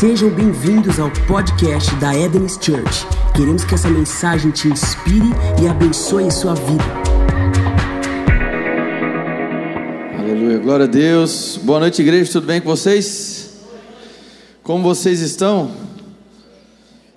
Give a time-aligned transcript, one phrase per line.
[0.00, 3.06] Sejam bem-vindos ao podcast da Eden's Church.
[3.36, 5.28] Queremos que essa mensagem te inspire
[5.62, 6.82] e abençoe sua vida.
[10.18, 11.60] Aleluia, glória a Deus.
[11.62, 13.50] Boa noite, igreja, tudo bem com vocês?
[14.62, 15.70] Como vocês estão?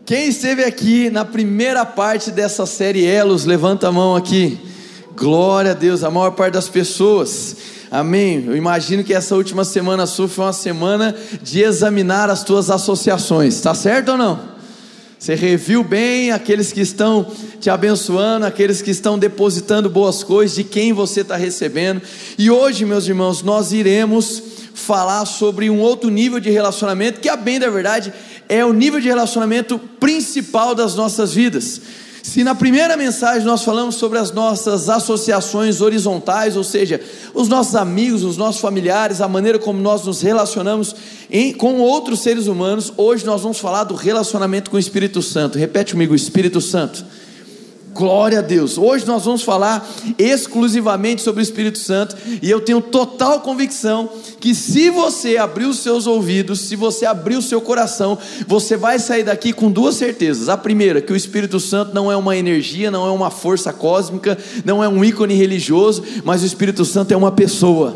[0.05, 4.59] Quem esteve aqui na primeira parte dessa série Elos, levanta a mão aqui.
[5.15, 7.55] Glória a Deus, a maior parte das pessoas.
[7.93, 8.45] Amém.
[8.47, 13.53] Eu imagino que essa última semana sua foi uma semana de examinar as tuas associações.
[13.53, 14.39] Está certo ou não?
[15.19, 17.23] Você reviu bem aqueles que estão
[17.59, 22.01] te abençoando, aqueles que estão depositando boas coisas, de quem você está recebendo.
[22.35, 24.41] E hoje, meus irmãos, nós iremos
[24.73, 28.11] falar sobre um outro nível de relacionamento, que, a bem da verdade,
[28.49, 31.79] é o nível de relacionamento principal das nossas vidas.
[32.23, 37.01] Se na primeira mensagem nós falamos sobre as nossas associações horizontais, ou seja,
[37.33, 40.95] os nossos amigos, os nossos familiares, a maneira como nós nos relacionamos
[41.29, 45.57] em, com outros seres humanos, hoje nós vamos falar do relacionamento com o Espírito Santo.
[45.57, 47.05] Repete comigo: Espírito Santo.
[47.93, 48.75] Glória a Deus.
[48.75, 54.55] Hoje nós vamos falar exclusivamente sobre o Espírito Santo e eu tenho total convicção que
[54.55, 59.23] se você abrir os seus ouvidos, se você abrir o seu coração, você vai sair
[59.23, 60.49] daqui com duas certezas.
[60.49, 64.39] A primeira, que o Espírito Santo não é uma energia, não é uma força cósmica,
[64.65, 67.95] não é um ícone religioso, mas o Espírito Santo é uma pessoa.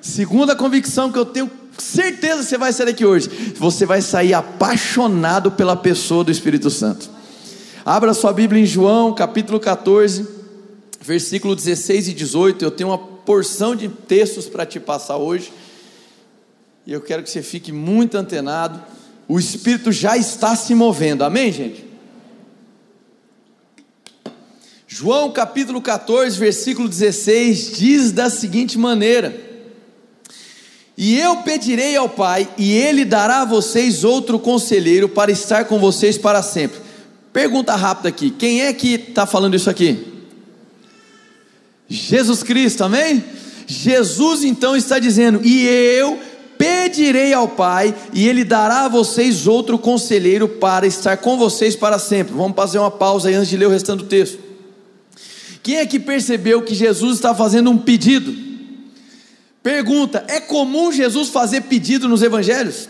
[0.00, 4.34] Segunda convicção que eu tenho certeza que você vai sair daqui hoje, você vai sair
[4.34, 7.13] apaixonado pela pessoa do Espírito Santo.
[7.86, 10.26] Abra sua Bíblia em João, capítulo 14,
[11.02, 12.64] versículo 16 e 18.
[12.64, 15.52] Eu tenho uma porção de textos para te passar hoje.
[16.86, 18.82] E eu quero que você fique muito antenado.
[19.28, 21.24] O Espírito já está se movendo.
[21.24, 21.84] Amém, gente?
[24.88, 29.38] João capítulo 14, versículo 16 diz da seguinte maneira:
[30.96, 35.78] E eu pedirei ao Pai, e ele dará a vocês outro conselheiro para estar com
[35.78, 36.83] vocês para sempre
[37.34, 40.06] Pergunta rápida aqui: quem é que está falando isso aqui?
[41.88, 43.24] Jesus Cristo, amém?
[43.66, 46.16] Jesus então está dizendo: e eu
[46.56, 51.98] pedirei ao Pai, e Ele dará a vocês outro conselheiro para estar com vocês para
[51.98, 52.32] sempre.
[52.32, 54.38] Vamos fazer uma pausa aí antes de ler o restante do texto.
[55.60, 58.32] Quem é que percebeu que Jesus está fazendo um pedido?
[59.60, 62.88] Pergunta: é comum Jesus fazer pedido nos evangelhos?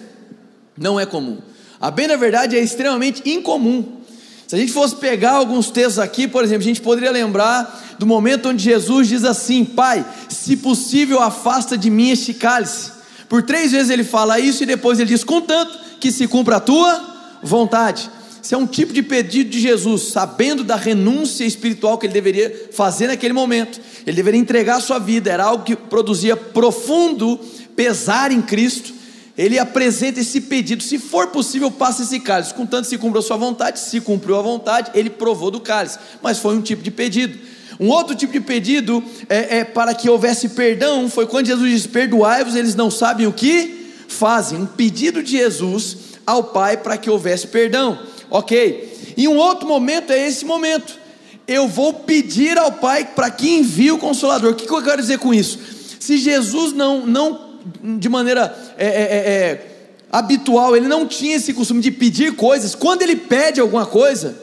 [0.76, 1.38] Não é comum.
[1.80, 4.03] A bem na verdade é extremamente incomum.
[4.46, 8.06] Se a gente fosse pegar alguns textos aqui, por exemplo, a gente poderia lembrar do
[8.06, 12.92] momento onde Jesus diz assim: Pai, se possível, afasta de mim este cálice.
[13.28, 16.60] Por três vezes ele fala isso e depois ele diz: Contanto que se cumpra a
[16.60, 18.10] tua vontade.
[18.42, 22.68] Isso é um tipo de pedido de Jesus, sabendo da renúncia espiritual que ele deveria
[22.72, 23.80] fazer naquele momento.
[24.06, 27.40] Ele deveria entregar a sua vida, era algo que produzia profundo
[27.74, 28.92] pesar em Cristo
[29.36, 33.36] ele apresenta esse pedido: se for possível, passe esse cálice, contanto se cumpra a sua
[33.36, 33.80] vontade.
[33.80, 37.38] Se cumpriu a vontade, ele provou do cálice, mas foi um tipo de pedido.
[37.80, 41.86] Um outro tipo de pedido é, é para que houvesse perdão, foi quando Jesus diz:
[41.86, 44.60] Perdoai-vos, eles não sabem o que fazem.
[44.60, 45.96] Um pedido de Jesus
[46.26, 47.98] ao Pai para que houvesse perdão,
[48.30, 49.14] ok?
[49.16, 51.02] E um outro momento é esse momento.
[51.46, 54.52] Eu vou pedir ao Pai para que envie o Consolador.
[54.52, 55.58] O que eu quero dizer com isso?
[56.00, 57.54] Se Jesus não, não
[57.98, 59.66] de maneira é, é, é, é,
[60.10, 62.74] habitual, ele não tinha esse costume de pedir coisas.
[62.74, 64.36] Quando ele pede alguma coisa,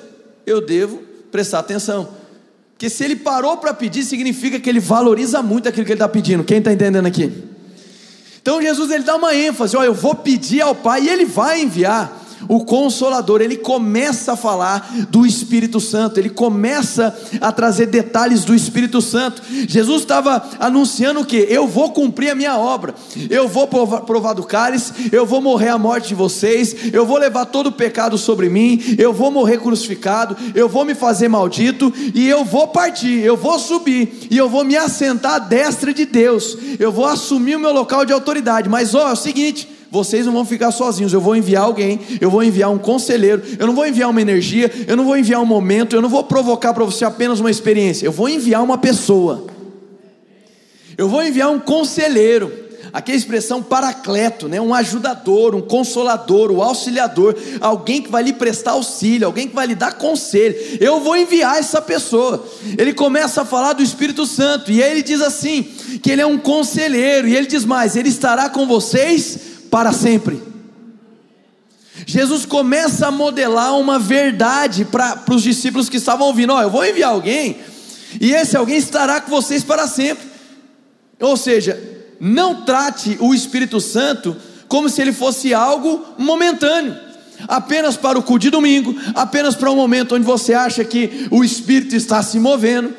[0.45, 0.97] eu devo
[1.31, 2.09] prestar atenção.
[2.73, 6.09] Porque se ele parou para pedir, significa que ele valoriza muito aquilo que ele está
[6.09, 6.43] pedindo.
[6.43, 7.31] Quem está entendendo aqui?
[8.41, 11.61] Então Jesus ele dá uma ênfase: ó, eu vou pedir ao Pai e ele vai
[11.61, 18.43] enviar o Consolador, ele começa a falar do Espírito Santo, ele começa a trazer detalhes
[18.43, 19.41] do Espírito Santo.
[19.67, 21.47] Jesus estava anunciando o que?
[21.49, 22.93] Eu vou cumprir a minha obra,
[23.29, 27.45] eu vou provar, do cálice, eu vou morrer a morte de vocês, eu vou levar
[27.45, 32.27] todo o pecado sobre mim, eu vou morrer crucificado, eu vou me fazer maldito e
[32.27, 36.57] eu vou partir, eu vou subir e eu vou me assentar à destra de Deus,
[36.79, 38.69] eu vou assumir o meu local de autoridade.
[38.69, 41.11] Mas ó, é o seguinte vocês não vão ficar sozinhos.
[41.11, 44.71] Eu vou enviar alguém, eu vou enviar um conselheiro, eu não vou enviar uma energia,
[44.87, 48.05] eu não vou enviar um momento, eu não vou provocar para você apenas uma experiência.
[48.05, 49.47] Eu vou enviar uma pessoa.
[50.97, 52.61] Eu vou enviar um conselheiro.
[52.93, 54.59] Aqui é a expressão paracleto, né?
[54.59, 59.65] um ajudador, um consolador, um auxiliador, alguém que vai lhe prestar auxílio, alguém que vai
[59.65, 60.55] lhe dar conselho.
[60.79, 62.45] Eu vou enviar essa pessoa.
[62.77, 65.63] Ele começa a falar do Espírito Santo, e aí ele diz assim:
[66.03, 70.43] que ele é um conselheiro, e ele diz mais: ele estará com vocês para sempre.
[72.05, 76.85] Jesus começa a modelar uma verdade para os discípulos que estavam ouvindo: oh, eu vou
[76.85, 77.57] enviar alguém,
[78.19, 80.29] e esse alguém estará com vocês para sempre.
[81.19, 81.81] Ou seja,
[82.19, 84.35] não trate o Espírito Santo
[84.67, 86.97] como se ele fosse algo momentâneo,
[87.47, 91.43] apenas para o culto de domingo, apenas para um momento onde você acha que o
[91.43, 92.93] Espírito está se movendo.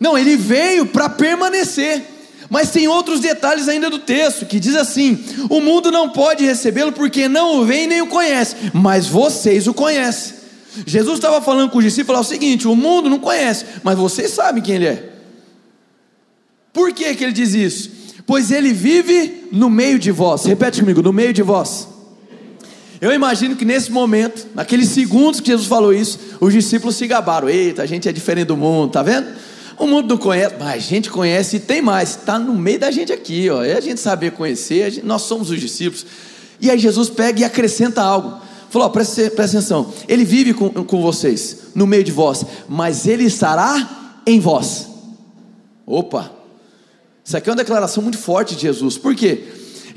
[0.00, 2.15] Não, ele veio para permanecer.
[2.48, 5.18] Mas tem outros detalhes ainda do texto que diz assim:
[5.50, 9.74] o mundo não pode recebê-lo porque não o vê nem o conhece, mas vocês o
[9.74, 10.34] conhecem.
[10.86, 14.62] Jesus estava falando com os discípulos o seguinte: o mundo não conhece, mas vocês sabem
[14.62, 15.10] quem ele é.
[16.72, 17.90] Por que, que ele diz isso?
[18.26, 20.44] Pois ele vive no meio de vós.
[20.44, 21.88] Repete comigo: no meio de vós.
[23.00, 27.48] Eu imagino que nesse momento, naqueles segundos que Jesus falou isso, os discípulos se gabaram:
[27.48, 29.26] eita, a gente é diferente do mundo, tá vendo?
[29.78, 32.90] O mundo não conhece, mas a gente conhece e tem mais, está no meio da
[32.90, 33.62] gente aqui, ó.
[33.62, 36.06] É a gente saber conhecer, gente, nós somos os discípulos.
[36.60, 38.40] E aí Jesus pega e acrescenta algo.
[38.70, 43.06] Falou: ó, presta, presta atenção, ele vive com, com vocês, no meio de vós, mas
[43.06, 44.88] ele estará em vós.
[45.86, 46.32] Opa,
[47.24, 49.44] isso aqui é uma declaração muito forte de Jesus, por quê?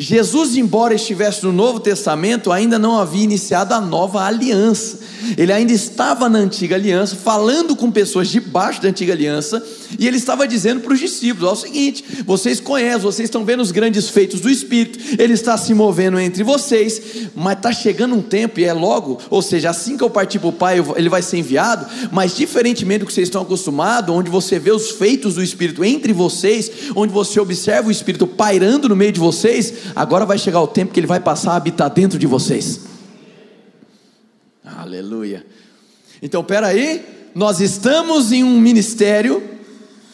[0.02, 4.98] Jesus, embora estivesse no Novo Testamento, ainda não havia iniciado a nova aliança.
[5.38, 9.62] Ele ainda estava na antiga aliança, falando com pessoas debaixo da antiga aliança,
[10.00, 13.60] e ele estava dizendo para os discípulos: é o seguinte, vocês conhecem, vocês estão vendo
[13.60, 17.02] os grandes feitos do Espírito, ele está se movendo entre vocês,
[17.36, 20.48] mas está chegando um tempo, e é logo, ou seja, assim que eu partir para
[20.48, 24.58] o Pai, ele vai ser enviado, mas diferentemente do que vocês estão acostumados, onde você
[24.58, 29.12] vê os feitos do Espírito entre vocês, onde você observa o Espírito pairando no meio
[29.12, 32.28] de vocês, agora vai chegar o tempo que ele vai passar a habitar dentro de
[32.28, 32.82] vocês.
[34.64, 35.46] Aleluia.
[36.22, 39.60] Então, peraí, nós estamos em um ministério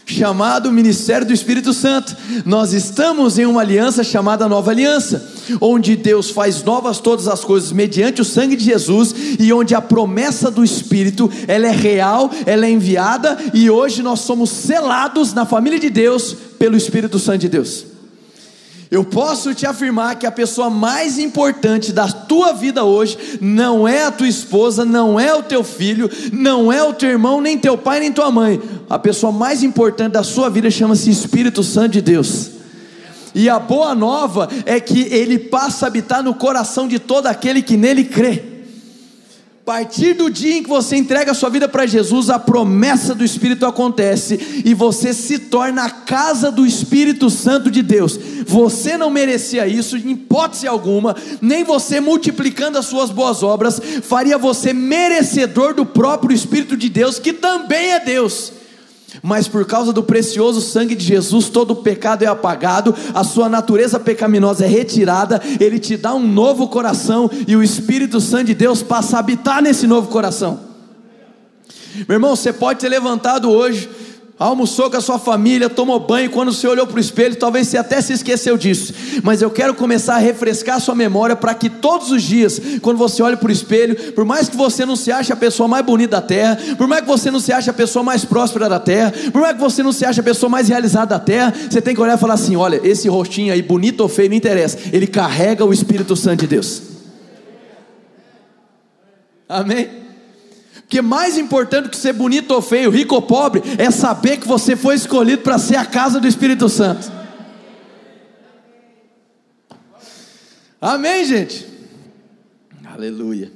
[0.06, 2.16] chamado Ministério do Espírito Santo.
[2.46, 5.28] Nós estamos em uma aliança chamada Nova Aliança,
[5.60, 9.82] onde Deus faz novas todas as coisas mediante o sangue de Jesus e onde a
[9.82, 15.46] promessa do Espírito, ela é real, ela é enviada e hoje nós somos selados na
[15.46, 17.95] família de Deus pelo Espírito Santo de Deus.
[18.90, 24.06] Eu posso te afirmar que a pessoa mais importante da tua vida hoje não é
[24.06, 27.78] a tua esposa, não é o teu filho, não é o teu irmão, nem teu
[27.78, 28.62] pai, nem tua mãe.
[28.90, 32.52] A pessoa mais importante da sua vida chama-se Espírito Santo de Deus.
[33.34, 37.62] E a boa nova é que ele passa a habitar no coração de todo aquele
[37.62, 38.55] que nele crê.
[39.66, 43.26] Partir do dia em que você entrega a sua vida para Jesus, a promessa do
[43.26, 48.20] Espírito acontece e você se torna a casa do Espírito Santo de Deus.
[48.46, 54.38] Você não merecia isso, em hipótese alguma, nem você multiplicando as suas boas obras faria
[54.38, 58.54] você merecedor do próprio Espírito de Deus, que também é Deus
[59.22, 63.50] mas por causa do precioso sangue de Jesus, todo o pecado é apagado, a sua
[63.50, 68.54] natureza pecaminosa é retirada, ele te dá um novo coração e o Espírito Santo de
[68.54, 70.60] Deus passa a habitar nesse novo coração.
[72.08, 73.90] Meu irmão, você pode ter levantado hoje
[74.38, 77.78] almoçou com a sua família, tomou banho, quando você olhou para o espelho, talvez você
[77.78, 78.94] até se esqueceu disso,
[79.24, 82.98] mas eu quero começar a refrescar a sua memória para que todos os dias, quando
[82.98, 85.86] você olha para o espelho, por mais que você não se ache a pessoa mais
[85.86, 88.80] bonita da terra, por mais que você não se ache a pessoa mais próspera da
[88.80, 91.82] terra, por mais que você não se ache a pessoa mais realizada da terra, você
[91.82, 94.78] tem que olhar e falar assim: olha, esse rostinho aí, bonito ou feio, não interessa,
[94.92, 96.82] ele carrega o Espírito Santo de Deus.
[99.48, 100.05] Amém?
[100.86, 104.76] Porque mais importante que ser bonito ou feio, rico ou pobre, é saber que você
[104.76, 107.12] foi escolhido para ser a casa do Espírito Santo.
[110.80, 111.66] Amém, gente?
[112.86, 113.52] Aleluia.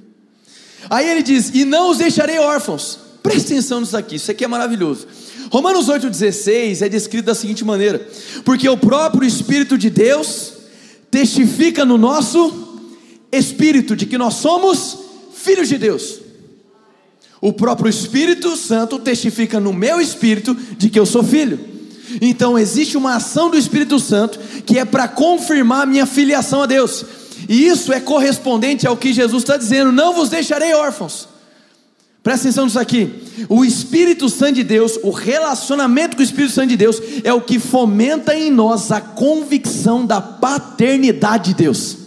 [0.90, 2.98] Aí ele diz: E não os deixarei órfãos.
[3.22, 5.08] Preste atenção nisso aqui, isso aqui é maravilhoso.
[5.52, 8.08] Romanos 8,16 é descrito da seguinte maneira:
[8.44, 10.54] Porque o próprio Espírito de Deus
[11.12, 12.88] testifica no nosso
[13.32, 14.98] espírito de que nós somos
[15.32, 16.29] filhos de Deus.
[17.42, 21.60] O próprio Espírito Santo testifica no meu espírito de que eu sou filho.
[22.22, 27.06] Então existe uma ação do Espírito Santo que é para confirmar minha filiação a Deus.
[27.48, 31.28] E isso é correspondente ao que Jesus está dizendo: não vos deixarei órfãos.
[32.22, 33.14] Presta atenção nisso aqui.
[33.48, 37.42] O Espírito Santo de Deus, o relacionamento com o Espírito Santo de Deus, é o
[37.42, 41.98] que fomenta em nós a convicção da paternidade de Deus.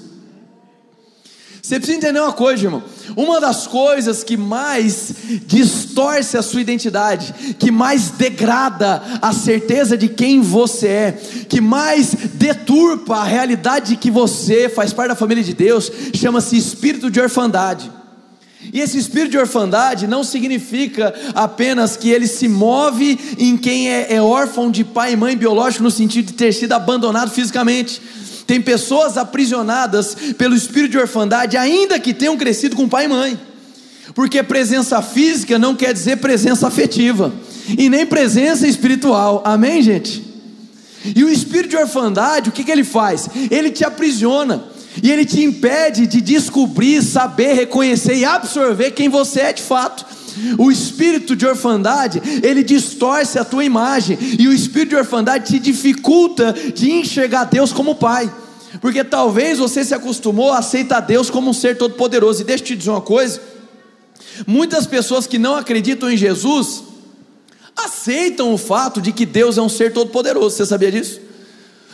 [1.63, 2.83] Você precisa entender uma coisa, irmão.
[3.17, 5.13] Uma das coisas que mais
[5.47, 12.15] distorce a sua identidade, que mais degrada a certeza de quem você é, que mais
[12.35, 17.21] deturpa a realidade de que você faz parte da família de Deus, chama-se espírito de
[17.21, 17.91] orfandade.
[18.73, 24.15] E esse espírito de orfandade não significa apenas que ele se move em quem é,
[24.15, 28.01] é órfão de pai e mãe biológico, no sentido de ter sido abandonado fisicamente
[28.53, 33.41] tem pessoas aprisionadas pelo espírito de orfandade, ainda que tenham crescido com pai e mãe.
[34.15, 37.33] Porque presença física não quer dizer presença afetiva,
[37.79, 39.41] e nem presença espiritual.
[39.43, 40.23] Amém, gente?
[41.17, 43.27] E o espírito de orfandade, o que, que ele faz?
[43.51, 44.65] Ele te aprisiona.
[45.03, 50.05] E ele te impede de descobrir, saber, reconhecer e absorver quem você é de fato.
[50.59, 55.59] O espírito de orfandade, ele distorce a tua imagem, e o espírito de orfandade te
[55.59, 58.31] dificulta de enxergar Deus como Pai.
[58.81, 62.41] Porque talvez você se acostumou a aceitar Deus como um ser todo-poderoso.
[62.41, 63.41] E deixa eu te dizer uma coisa:
[64.47, 66.85] muitas pessoas que não acreditam em Jesus
[67.77, 70.57] aceitam o fato de que Deus é um ser todo-poderoso.
[70.57, 71.21] Você sabia disso?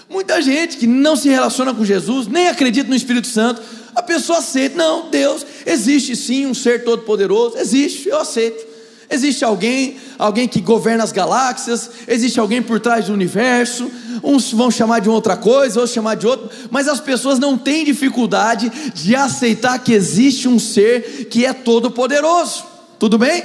[0.08, 3.61] Muita gente que não se relaciona com Jesus, nem acredita no Espírito Santo,
[3.94, 8.67] a pessoa aceita, não, Deus, existe sim um ser todo-poderoso, existe, eu aceito.
[9.10, 13.90] Existe alguém, alguém que governa as galáxias, existe alguém por trás do universo.
[14.22, 17.84] Uns vão chamar de outra coisa, outros chamar de outra, mas as pessoas não têm
[17.84, 22.64] dificuldade de aceitar que existe um ser que é todo poderoso.
[22.98, 23.42] Tudo bem?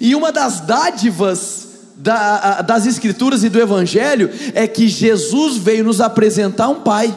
[0.00, 6.00] E uma das dádivas da, das Escrituras e do Evangelho é que Jesus veio nos
[6.00, 7.14] apresentar um Pai.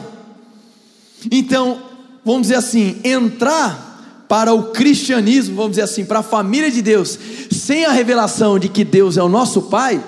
[1.30, 1.82] Então,
[2.24, 3.85] vamos dizer assim, entrar
[4.28, 7.18] para o cristianismo, vamos dizer assim, para a família de Deus,
[7.50, 10.02] sem a revelação de que Deus é o nosso Pai,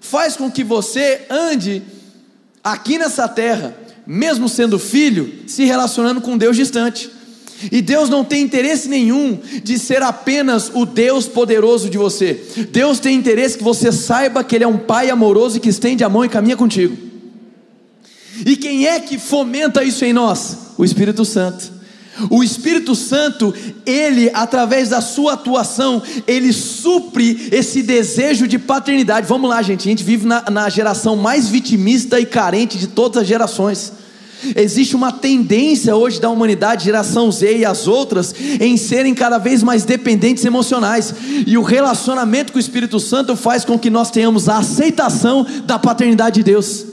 [0.00, 1.82] faz com que você ande
[2.62, 7.10] aqui nessa terra, mesmo sendo filho, se relacionando com Deus distante.
[7.70, 12.42] E Deus não tem interesse nenhum de ser apenas o Deus poderoso de você.
[12.70, 16.08] Deus tem interesse que você saiba que Ele é um Pai amoroso que estende a
[16.08, 16.96] mão e caminha contigo.
[18.44, 20.56] E quem é que fomenta isso em nós?
[20.76, 21.81] O Espírito Santo.
[22.28, 23.54] O Espírito Santo,
[23.86, 29.26] ele, através da sua atuação, ele supre esse desejo de paternidade.
[29.26, 33.22] Vamos lá, gente, a gente vive na, na geração mais vitimista e carente de todas
[33.22, 33.92] as gerações.
[34.56, 39.62] Existe uma tendência hoje da humanidade, geração Z e as outras, em serem cada vez
[39.62, 41.14] mais dependentes emocionais.
[41.46, 45.78] E o relacionamento com o Espírito Santo faz com que nós tenhamos a aceitação da
[45.78, 46.91] paternidade de Deus.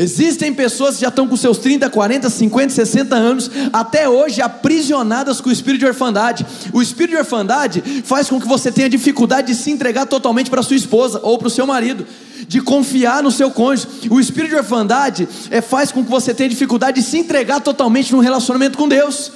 [0.00, 5.42] Existem pessoas que já estão com seus 30, 40, 50, 60 anos, até hoje aprisionadas
[5.42, 6.46] com o espírito de orfandade.
[6.72, 10.62] O espírito de orfandade faz com que você tenha dificuldade de se entregar totalmente para
[10.62, 12.06] sua esposa ou para o seu marido
[12.48, 14.08] de confiar no seu cônjuge.
[14.08, 18.10] O espírito de orfandade é, faz com que você tenha dificuldade de se entregar totalmente
[18.10, 19.30] num relacionamento com Deus.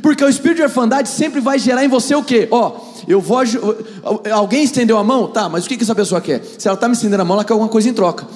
[0.00, 2.48] Porque o espírito de orfandade sempre vai gerar em você o quê?
[2.50, 3.40] Ó, eu vou.
[4.32, 5.26] Alguém estendeu a mão?
[5.26, 6.42] Tá, mas o que, que essa pessoa quer?
[6.56, 8.26] Se ela está me estendendo a mão, ela quer alguma coisa em troca.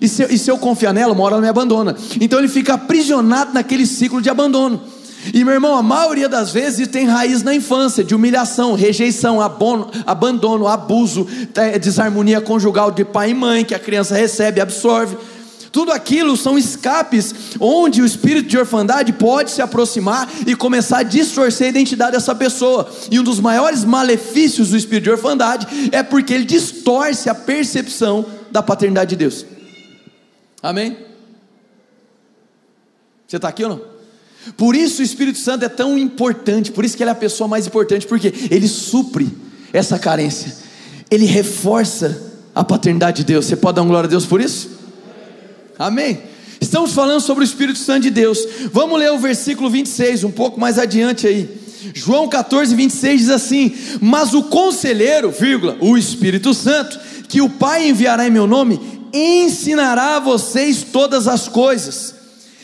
[0.00, 1.94] E se, e se eu confiar nela, uma hora ela me abandona.
[2.20, 4.80] Então ele fica aprisionado naquele ciclo de abandono.
[5.34, 9.90] E meu irmão, a maioria das vezes tem raiz na infância, de humilhação, rejeição, abono,
[10.06, 11.26] abandono, abuso,
[11.80, 15.16] desarmonia conjugal de pai e mãe, que a criança recebe, absorve.
[15.70, 21.02] Tudo aquilo são escapes onde o espírito de orfandade pode se aproximar e começar a
[21.02, 22.90] distorcer a identidade dessa pessoa.
[23.10, 28.24] E um dos maiores malefícios do espírito de orfandade é porque ele distorce a percepção
[28.50, 29.46] da paternidade de Deus.
[30.62, 30.96] Amém?
[33.26, 33.80] Você está aqui ou não?
[34.56, 37.46] Por isso o Espírito Santo é tão importante, por isso que ele é a pessoa
[37.46, 39.28] mais importante, porque ele supre
[39.72, 40.56] essa carência,
[41.10, 43.46] ele reforça a paternidade de Deus.
[43.46, 44.70] Você pode dar uma glória a Deus por isso?
[45.78, 46.22] Amém.
[46.60, 48.38] Estamos falando sobre o Espírito Santo de Deus.
[48.72, 51.48] Vamos ler o versículo 26, um pouco mais adiante aí.
[51.94, 56.98] João 14, 26 diz assim: Mas o conselheiro, vírgula, o Espírito Santo,
[57.28, 62.14] que o Pai enviará em meu nome, ensinará a vocês todas as coisas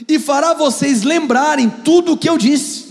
[0.09, 2.85] e fará vocês lembrarem tudo o que eu disse.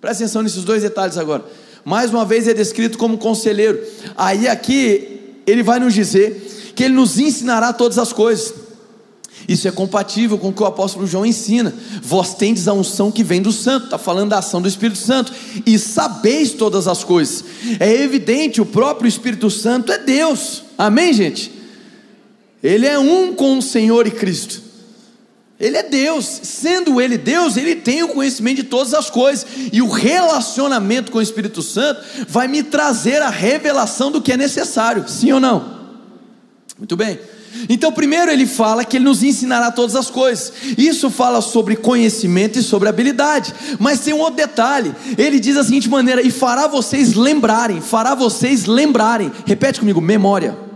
[0.00, 1.44] Presta atenção nesses dois detalhes agora.
[1.84, 3.80] Mais uma vez é descrito como conselheiro.
[4.16, 8.54] Aí aqui ele vai nos dizer que ele nos ensinará todas as coisas.
[9.48, 11.72] Isso é compatível com o que o apóstolo João ensina.
[12.02, 15.32] Vós tendes a unção que vem do Santo, está falando da ação do Espírito Santo,
[15.64, 17.44] e sabeis todas as coisas.
[17.80, 20.64] É evidente, o próprio Espírito Santo é Deus.
[20.76, 21.57] Amém, gente?
[22.62, 24.62] Ele é um com o Senhor e Cristo.
[25.60, 29.82] Ele é Deus, sendo Ele Deus, Ele tem o conhecimento de todas as coisas, e
[29.82, 35.08] o relacionamento com o Espírito Santo vai me trazer a revelação do que é necessário,
[35.08, 35.78] sim ou não?
[36.78, 37.18] Muito bem,
[37.68, 42.58] então, primeiro ele fala que ele nos ensinará todas as coisas, isso fala sobre conhecimento
[42.58, 46.66] e sobre habilidade, mas tem um outro detalhe: ele diz da seguinte maneira, e fará
[46.66, 50.67] vocês lembrarem, fará vocês lembrarem, repete comigo, memória.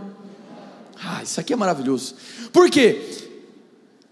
[1.05, 2.15] Ah, isso aqui é maravilhoso,
[2.51, 3.01] por quê?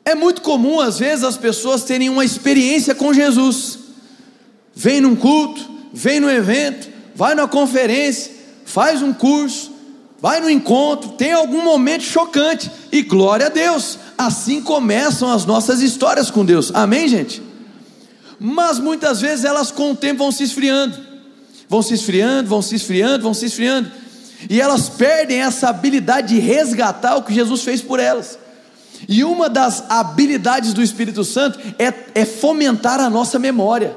[0.03, 3.79] É muito comum, às vezes, as pessoas terem uma experiência com Jesus.
[4.73, 8.31] Vem num culto, vem num evento, vai numa conferência,
[8.65, 9.71] faz um curso,
[10.19, 13.99] vai no encontro, tem algum momento chocante, e glória a Deus.
[14.17, 16.71] Assim começam as nossas histórias com Deus.
[16.73, 17.41] Amém, gente?
[18.39, 20.97] Mas muitas vezes elas com o tempo vão se esfriando,
[21.69, 23.91] vão se esfriando, vão se esfriando, vão se esfriando,
[24.49, 28.37] e elas perdem essa habilidade de resgatar o que Jesus fez por elas.
[29.07, 33.95] E uma das habilidades do Espírito Santo é, é fomentar a nossa memória.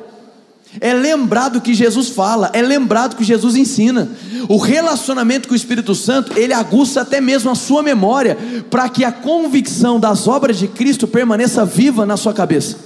[0.80, 4.08] É lembrar do que Jesus fala, é lembrar do que Jesus ensina.
[4.48, 8.36] O relacionamento com o Espírito Santo, ele aguça até mesmo a sua memória,
[8.70, 12.76] para que a convicção das obras de Cristo permaneça viva na sua cabeça.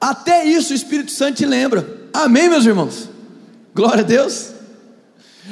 [0.00, 1.86] Até isso o Espírito Santo te lembra.
[2.12, 3.10] Amém, meus irmãos?
[3.74, 4.53] Glória a Deus.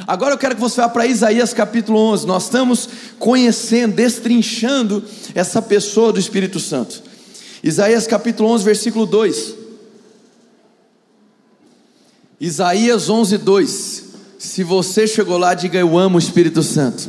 [0.06, 2.26] Agora eu quero que você vá para Isaías capítulo 11.
[2.26, 7.02] Nós estamos conhecendo, destrinchando essa pessoa do Espírito Santo.
[7.62, 9.54] Isaías capítulo 11, versículo 2.
[12.40, 14.04] Isaías 11, 2.
[14.38, 17.08] Se você chegou lá, diga eu amo o Espírito Santo.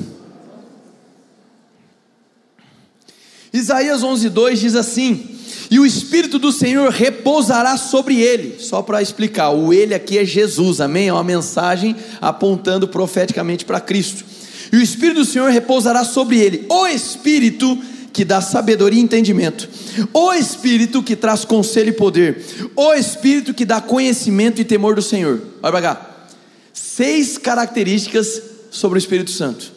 [3.51, 5.32] Isaías 11, 2 diz assim:
[5.69, 8.57] E o Espírito do Senhor repousará sobre ele.
[8.59, 11.07] Só para explicar, o ele aqui é Jesus, amém?
[11.07, 14.23] É uma mensagem apontando profeticamente para Cristo.
[14.71, 17.77] E o Espírito do Senhor repousará sobre ele, o Espírito
[18.11, 19.67] que dá sabedoria e entendimento,
[20.13, 22.43] o Espírito que traz conselho e poder,
[22.75, 25.41] o Espírito que dá conhecimento e temor do Senhor.
[25.61, 26.27] Olha para cá.
[26.71, 29.71] Seis características sobre o Espírito Santo.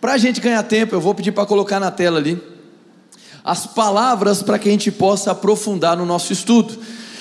[0.00, 2.51] Para a gente ganhar tempo, eu vou pedir para colocar na tela ali
[3.44, 6.78] as palavras para que a gente possa aprofundar no nosso estudo.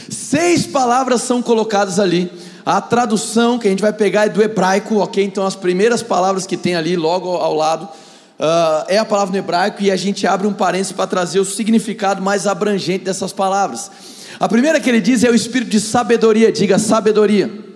[0.09, 2.31] Seis palavras são colocadas ali.
[2.65, 5.23] A tradução que a gente vai pegar é do hebraico, ok?
[5.23, 9.37] Então as primeiras palavras que tem ali logo ao lado uh, é a palavra no
[9.37, 13.89] hebraico e a gente abre um parênteses para trazer o significado mais abrangente dessas palavras.
[14.39, 17.70] A primeira que ele diz é o espírito de sabedoria, diga sabedoria.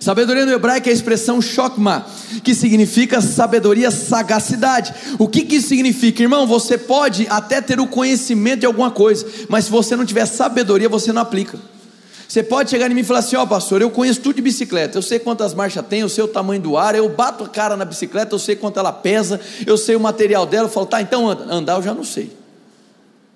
[0.00, 2.06] Sabedoria no hebraico é a expressão shokma,
[2.42, 4.94] que significa sabedoria, sagacidade.
[5.18, 6.46] O que, que isso significa, irmão?
[6.46, 10.88] Você pode até ter o conhecimento de alguma coisa, mas se você não tiver sabedoria,
[10.88, 11.58] você não aplica.
[12.26, 14.42] Você pode chegar em mim e falar assim: Ó, oh, pastor, eu conheço tudo de
[14.42, 17.48] bicicleta, eu sei quantas marchas tem, eu sei o tamanho do ar, eu bato a
[17.48, 20.66] cara na bicicleta, eu sei quanto ela pesa, eu sei o material dela.
[20.66, 21.52] Eu falo, tá, então anda.
[21.52, 22.39] Andar eu já não sei.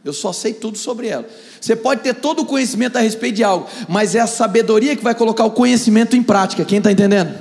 [0.04, 1.26] Eu só sei tudo sobre ela.
[1.58, 5.02] Você pode ter todo o conhecimento a respeito de algo, mas é a sabedoria que
[5.02, 6.64] vai colocar o conhecimento em prática.
[6.64, 7.34] Quem está entendendo?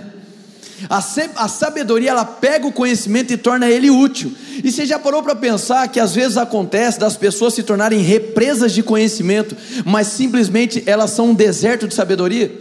[0.89, 1.01] A,
[1.47, 4.33] sabedoria ela pega o conhecimento e torna ele útil.
[4.63, 8.73] E você já parou para pensar que às vezes acontece das pessoas se tornarem represas
[8.73, 12.51] de conhecimento, mas simplesmente elas são um deserto de sabedoria?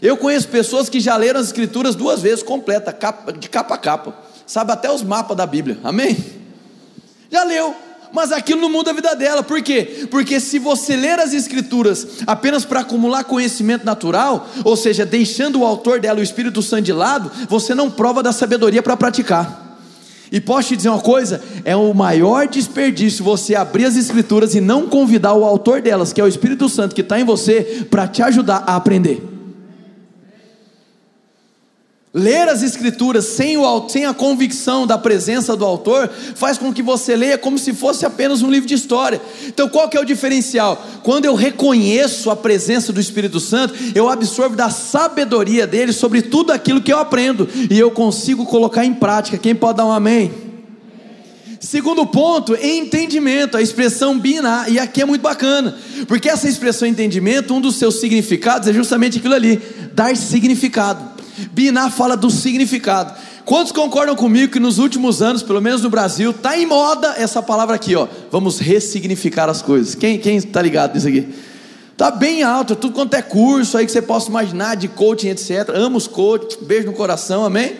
[0.00, 2.96] Eu conheço pessoas que já leram as escrituras duas vezes completa,
[3.38, 5.78] de capa a capa, sabe até os mapas da Bíblia.
[5.82, 6.16] Amém?
[7.30, 7.74] Já leu,
[8.12, 10.06] mas aquilo não muda a vida dela, por quê?
[10.10, 15.64] Porque se você ler as Escrituras apenas para acumular conhecimento natural, ou seja, deixando o
[15.64, 19.78] autor dela, o Espírito Santo, de lado, você não prova da sabedoria para praticar.
[20.30, 24.60] E posso te dizer uma coisa: é o maior desperdício você abrir as Escrituras e
[24.60, 28.06] não convidar o autor delas, que é o Espírito Santo que está em você, para
[28.06, 29.37] te ajudar a aprender.
[32.12, 36.82] Ler as Escrituras sem, o, sem a convicção da presença do autor faz com que
[36.82, 39.20] você leia como se fosse apenas um livro de história.
[39.46, 40.82] Então, qual que é o diferencial?
[41.02, 46.50] Quando eu reconheço a presença do Espírito Santo, eu absorvo da sabedoria dele sobre tudo
[46.50, 49.36] aquilo que eu aprendo e eu consigo colocar em prática.
[49.36, 50.32] Quem pode dar um amém?
[51.60, 57.52] Segundo ponto, entendimento, a expressão binar, e aqui é muito bacana, porque essa expressão entendimento,
[57.52, 59.60] um dos seus significados é justamente aquilo ali,
[59.92, 61.17] dar significado.
[61.52, 63.14] Binar fala do significado.
[63.44, 67.42] Quantos concordam comigo que nos últimos anos, pelo menos no Brasil, está em moda essa
[67.42, 68.06] palavra aqui, ó.
[68.30, 69.94] Vamos ressignificar as coisas.
[69.94, 71.28] Quem está ligado nisso aqui?
[71.96, 75.70] Tá bem alto, tudo quanto é curso aí que você possa imaginar de coaching, etc.
[75.74, 77.74] Amo os coaches, beijo no coração, amém?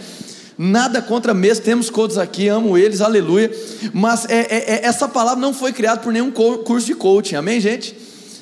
[0.58, 3.48] Nada contra mesmo, temos coaches aqui, amo eles, aleluia.
[3.92, 7.60] Mas é, é, é, essa palavra não foi criada por nenhum curso de coaching, amém,
[7.60, 7.96] gente?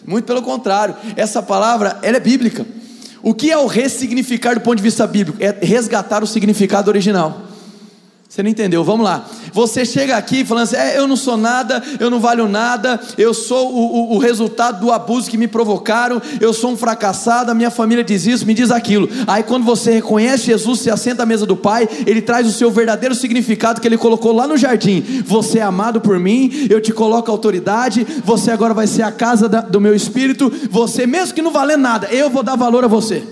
[0.06, 2.64] Muito pelo contrário, essa palavra ela é bíblica.
[3.26, 5.42] O que é o ressignificar do ponto de vista bíblico?
[5.42, 7.45] É resgatar o significado original.
[8.28, 8.82] Você não entendeu?
[8.82, 9.24] Vamos lá.
[9.52, 13.32] Você chega aqui falando assim: é, eu não sou nada, eu não valho nada, eu
[13.32, 17.54] sou o, o, o, resultado do abuso que me provocaram, eu sou um fracassado, a
[17.54, 19.08] minha família diz isso, me diz aquilo.
[19.26, 22.70] Aí quando você reconhece Jesus, se assenta à mesa do Pai, Ele traz o seu
[22.70, 25.02] verdadeiro significado que Ele colocou lá no jardim.
[25.24, 29.48] Você é amado por mim, eu te coloco autoridade, você agora vai ser a casa
[29.48, 32.88] da, do meu espírito, você, mesmo que não valendo nada, eu vou dar valor a
[32.88, 33.22] você.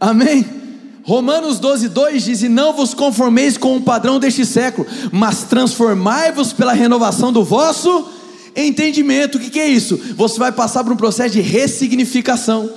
[0.00, 0.65] Amém?
[1.06, 6.52] Romanos 12, 2 diz: E não vos conformeis com o padrão deste século, mas transformai-vos
[6.52, 8.08] pela renovação do vosso
[8.56, 9.38] entendimento.
[9.38, 9.96] O que, que é isso?
[10.16, 12.68] Você vai passar por um processo de ressignificação.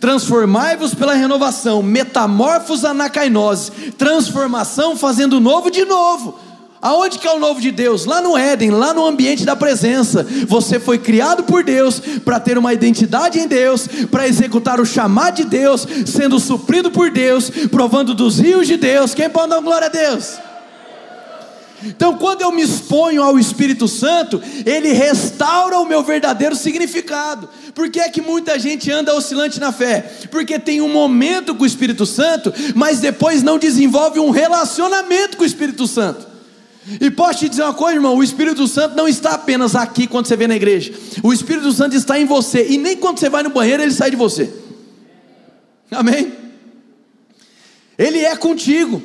[0.00, 6.45] Transformai-vos pela renovação, metamorfos anacainose, transformação fazendo novo de novo.
[6.86, 8.04] Aonde que é o novo de Deus?
[8.04, 10.24] Lá no Éden, lá no ambiente da presença.
[10.46, 15.34] Você foi criado por Deus para ter uma identidade em Deus, para executar o chamado
[15.34, 19.14] de Deus, sendo suprido por Deus, provando dos rios de Deus.
[19.14, 20.34] Quem pode dar glória a Deus?
[21.82, 27.48] Então, quando eu me exponho ao Espírito Santo, ele restaura o meu verdadeiro significado.
[27.74, 30.08] Por que é que muita gente anda oscilante na fé?
[30.30, 35.42] Porque tem um momento com o Espírito Santo, mas depois não desenvolve um relacionamento com
[35.42, 36.35] o Espírito Santo.
[37.00, 40.26] E posso te dizer uma coisa, irmão: o Espírito Santo não está apenas aqui quando
[40.26, 43.42] você vem na igreja, o Espírito Santo está em você, e nem quando você vai
[43.42, 44.52] no banheiro ele sai de você.
[45.90, 46.32] Amém?
[47.98, 49.02] Ele é contigo.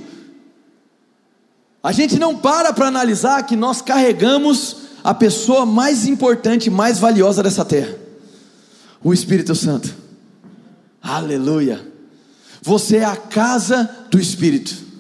[1.84, 7.42] A gente não para para analisar que nós carregamos a pessoa mais importante, mais valiosa
[7.42, 7.96] dessa terra,
[9.04, 9.96] o Espírito Santo.
[11.02, 11.82] Aleluia.
[12.62, 14.91] Você é a casa do Espírito.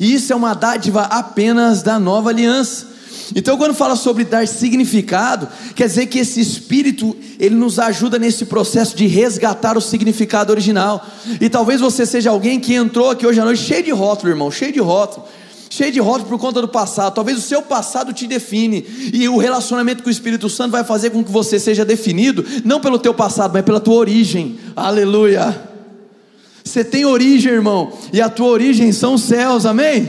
[0.00, 2.88] E isso é uma dádiva apenas da nova aliança.
[3.36, 8.46] Então, quando fala sobre dar significado, quer dizer que esse espírito, ele nos ajuda nesse
[8.46, 11.06] processo de resgatar o significado original.
[11.38, 14.50] E talvez você seja alguém que entrou aqui hoje à noite cheio de rótulo, irmão,
[14.50, 15.26] cheio de rótulo
[15.72, 17.14] cheio de rótulos por conta do passado.
[17.14, 18.84] Talvez o seu passado te define
[19.14, 22.80] e o relacionamento com o Espírito Santo vai fazer com que você seja definido não
[22.80, 24.58] pelo teu passado, mas pela tua origem.
[24.74, 25.69] Aleluia.
[26.70, 29.66] Você tem origem, irmão, e a tua origem são os céus.
[29.66, 30.08] Amém?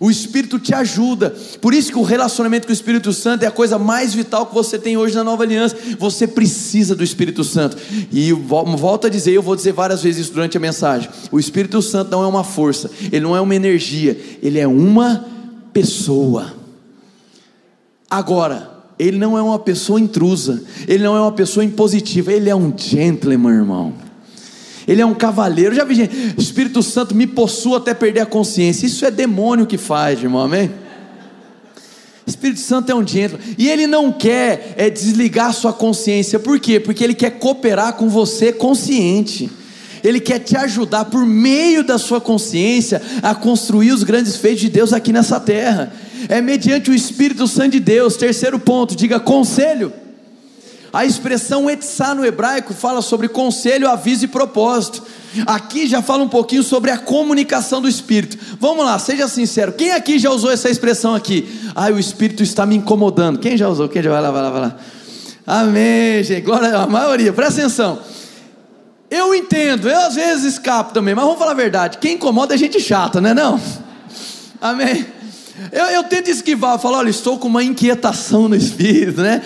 [0.00, 1.32] O Espírito te ajuda.
[1.60, 4.52] Por isso que o relacionamento com o Espírito Santo é a coisa mais vital que
[4.52, 5.76] você tem hoje na nova aliança.
[6.00, 7.76] Você precisa do Espírito Santo.
[8.10, 11.08] E volto a dizer, eu vou dizer várias vezes isso durante a mensagem.
[11.30, 15.24] O Espírito Santo não é uma força, ele não é uma energia, ele é uma
[15.72, 16.54] pessoa.
[18.10, 22.56] Agora, ele não é uma pessoa intrusa, ele não é uma pessoa impositiva, ele é
[22.56, 24.03] um gentleman, irmão.
[24.86, 25.74] Ele é um cavaleiro.
[25.74, 28.86] Já vi gente, Espírito Santo me possua até perder a consciência.
[28.86, 30.70] Isso é demônio que faz, irmão, amém?
[32.26, 33.44] Espírito Santo é um gentleman.
[33.58, 36.38] E ele não quer é, desligar sua consciência.
[36.38, 36.80] Por quê?
[36.80, 39.50] Porque ele quer cooperar com você consciente.
[40.02, 44.68] Ele quer te ajudar por meio da sua consciência a construir os grandes feitos de
[44.68, 45.92] Deus aqui nessa terra.
[46.28, 48.16] É mediante o Espírito Santo de Deus.
[48.16, 49.92] Terceiro ponto, diga conselho.
[50.94, 55.02] A expressão etzá no hebraico fala sobre conselho, aviso e propósito.
[55.44, 58.38] Aqui já fala um pouquinho sobre a comunicação do Espírito.
[58.60, 59.72] Vamos lá, seja sincero.
[59.72, 61.48] Quem aqui já usou essa expressão aqui?
[61.74, 63.40] Ah, o Espírito está me incomodando.
[63.40, 63.88] Quem já usou?
[63.88, 64.76] Quem já vai lá, vai lá, vai lá.
[65.44, 66.42] Amém, gente.
[66.42, 67.32] Glória a maioria.
[67.32, 67.98] Presta atenção.
[69.10, 71.98] Eu entendo, eu às vezes escapo também, mas vamos falar a verdade.
[71.98, 73.60] Quem incomoda é gente chata, não é não?
[74.60, 75.04] Amém.
[75.72, 79.42] Eu, eu tento esquivar, falo, olha, estou com uma inquietação no espírito, né?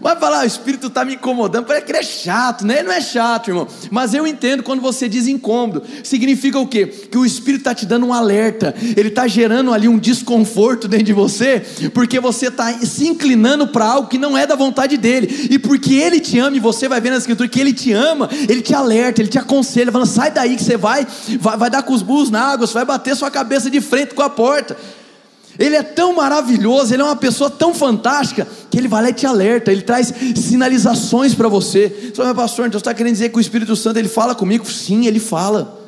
[0.00, 2.78] Vai falar, o espírito está me incomodando, parece que ele é chato, né?
[2.78, 3.66] Ele não é chato, irmão.
[3.90, 5.82] Mas eu entendo quando você diz incômodo.
[6.02, 6.86] Significa o quê?
[6.86, 11.06] Que o espírito está te dando um alerta, ele está gerando ali um desconforto dentro
[11.06, 15.48] de você, porque você está se inclinando para algo que não é da vontade dele.
[15.50, 18.28] E porque ele te ama, e você vai ver na escritura que ele te ama,
[18.48, 21.06] ele te alerta, ele te aconselha, falando: sai daí que você vai,
[21.40, 24.14] vai, vai dar com os burros na água, você vai bater sua cabeça de frente
[24.14, 24.76] com a porta.
[25.58, 29.12] Ele é tão maravilhoso, ele é uma pessoa tão fantástica, que ele vai lá e
[29.12, 32.12] te alerta, ele traz sinalizações para você.
[32.14, 34.70] Você meu pastor, então você está querendo dizer que o Espírito Santo ele fala comigo?
[34.70, 35.80] Sim, ele fala.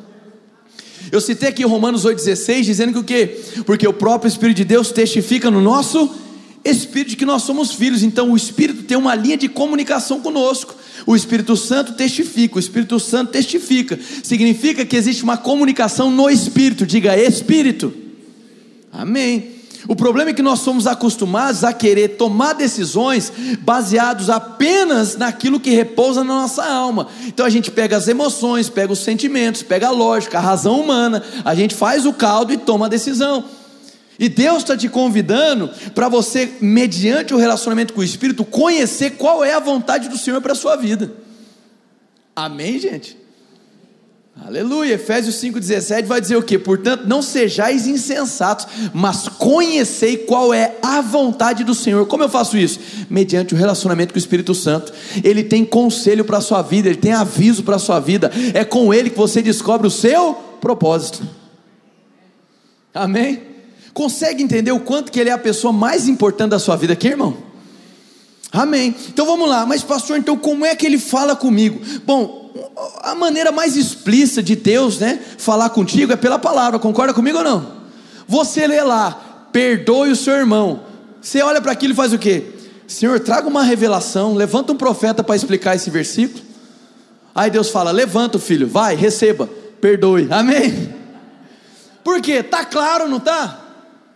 [1.11, 3.39] Eu citei aqui Romanos 8,16, dizendo que o quê?
[3.65, 6.09] Porque o próprio Espírito de Deus testifica no nosso
[6.63, 10.75] Espírito que nós somos filhos, então o Espírito tem uma linha de comunicação conosco.
[11.05, 16.85] O Espírito Santo testifica, o Espírito Santo testifica, significa que existe uma comunicação no Espírito,
[16.85, 17.93] diga Espírito.
[18.91, 19.58] Amém.
[19.87, 25.69] O problema é que nós somos acostumados a querer tomar decisões baseados apenas naquilo que
[25.69, 27.07] repousa na nossa alma.
[27.25, 31.23] Então a gente pega as emoções, pega os sentimentos, pega a lógica, a razão humana,
[31.45, 33.45] a gente faz o caldo e toma a decisão.
[34.19, 39.45] E Deus está te convidando para você, mediante o relacionamento com o Espírito, conhecer qual
[39.45, 41.13] é a vontade do Senhor para a sua vida.
[42.35, 43.17] Amém, gente?
[44.45, 46.57] Aleluia, Efésios 5,17 vai dizer o que?
[46.57, 52.05] Portanto, não sejais insensatos, mas conhecei qual é a vontade do Senhor.
[52.07, 52.79] Como eu faço isso?
[53.09, 54.93] Mediante o relacionamento com o Espírito Santo.
[55.23, 58.31] Ele tem conselho para a sua vida, ele tem aviso para a sua vida.
[58.53, 61.21] É com ele que você descobre o seu propósito.
[62.93, 63.41] Amém?
[63.93, 67.09] Consegue entender o quanto que ele é a pessoa mais importante da sua vida aqui,
[67.09, 67.37] irmão?
[68.51, 68.95] Amém.
[69.09, 71.79] Então vamos lá, mas pastor, então como é que ele fala comigo?
[72.05, 72.38] Bom,
[73.01, 77.43] a maneira mais explícita de Deus, né, falar contigo é pela palavra, concorda comigo ou
[77.43, 77.79] não?
[78.27, 80.81] Você lê lá, perdoe o seu irmão.
[81.21, 82.43] Você olha para aquilo e faz o quê?
[82.87, 86.43] Senhor, traga uma revelação, levanta um profeta para explicar esse versículo.
[87.35, 90.27] Aí Deus fala: levanta o filho, vai, receba, perdoe.
[90.31, 90.93] Amém?
[92.03, 92.41] Por quê?
[92.41, 93.59] Tá claro, não tá?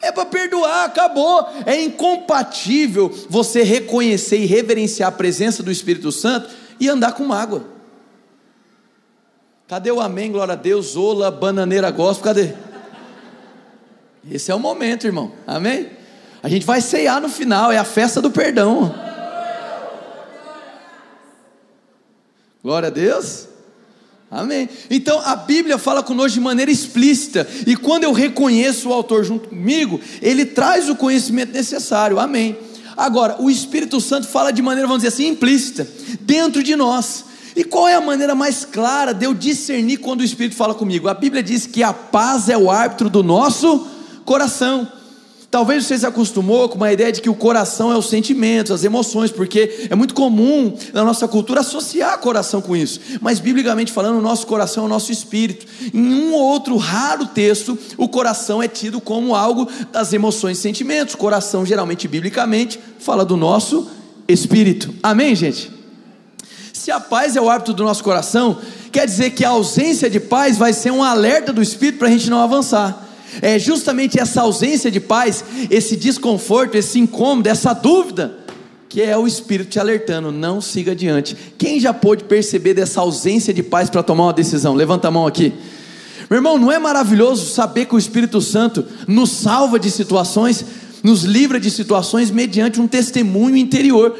[0.01, 1.47] É para perdoar, acabou.
[1.65, 7.72] É incompatível você reconhecer e reverenciar a presença do Espírito Santo e andar com mágoa.
[9.73, 12.53] Cadê o amém, glória a Deus, ola, bananeira gospel, cadê?
[14.29, 15.31] Esse é o momento, irmão.
[15.47, 15.89] Amém?
[16.43, 18.93] A gente vai ceiar no final, é a festa do perdão.
[22.63, 23.47] Glória a Deus.
[24.29, 24.69] Amém.
[24.91, 29.49] Então a Bíblia fala conosco de maneira explícita, e quando eu reconheço o autor junto
[29.49, 32.19] comigo, ele traz o conhecimento necessário.
[32.19, 32.55] Amém.
[32.95, 35.87] Agora, o Espírito Santo fala de maneira, vamos dizer assim, implícita,
[36.21, 37.32] dentro de nós.
[37.55, 41.07] E qual é a maneira mais clara de eu discernir quando o Espírito fala comigo?
[41.07, 43.87] A Bíblia diz que a paz é o árbitro do nosso
[44.25, 44.87] coração.
[45.53, 48.83] Talvez você se acostumou com uma ideia de que o coração é os sentimentos, as
[48.83, 52.99] emoções, porque é muito comum na nossa cultura associar coração com isso.
[53.21, 55.67] Mas biblicamente falando, o nosso coração é o nosso espírito.
[55.93, 60.61] Em um ou outro raro texto, o coração é tido como algo das emoções e
[60.61, 61.13] sentimentos.
[61.13, 63.87] O coração, geralmente biblicamente, fala do nosso
[64.27, 64.91] espírito.
[65.03, 65.82] Amém, gente?
[66.83, 68.57] Se a paz é o hábito do nosso coração,
[68.91, 72.11] quer dizer que a ausência de paz vai ser um alerta do espírito para a
[72.11, 73.07] gente não avançar.
[73.41, 78.37] É justamente essa ausência de paz, esse desconforto, esse incômodo, essa dúvida,
[78.89, 81.37] que é o Espírito te alertando, não siga adiante.
[81.57, 84.73] Quem já pôde perceber dessa ausência de paz para tomar uma decisão?
[84.73, 85.53] Levanta a mão aqui.
[86.29, 90.65] Meu irmão, não é maravilhoso saber que o Espírito Santo nos salva de situações,
[91.01, 94.13] nos livra de situações mediante um testemunho interior.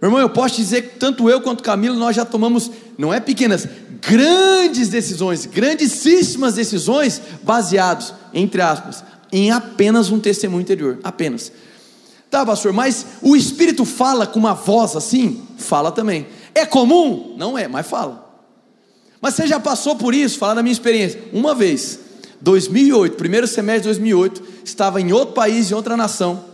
[0.00, 3.20] Meu irmão, eu posso dizer que tanto eu quanto Camilo nós já tomamos, não é
[3.20, 3.66] pequenas,
[4.00, 10.98] grandes decisões, grandíssimas decisões, baseados, entre aspas, em apenas um testemunho interior.
[11.02, 11.50] Apenas.
[12.30, 15.42] Tá, pastor, mas o Espírito fala com uma voz assim?
[15.56, 16.26] Fala também.
[16.54, 17.34] É comum?
[17.38, 18.26] Não é, mas fala.
[19.20, 20.38] Mas você já passou por isso?
[20.38, 21.20] Fala da minha experiência.
[21.32, 21.98] Uma vez,
[22.40, 26.44] 2008, primeiro semestre de 2008, estava em outro país, em outra nação.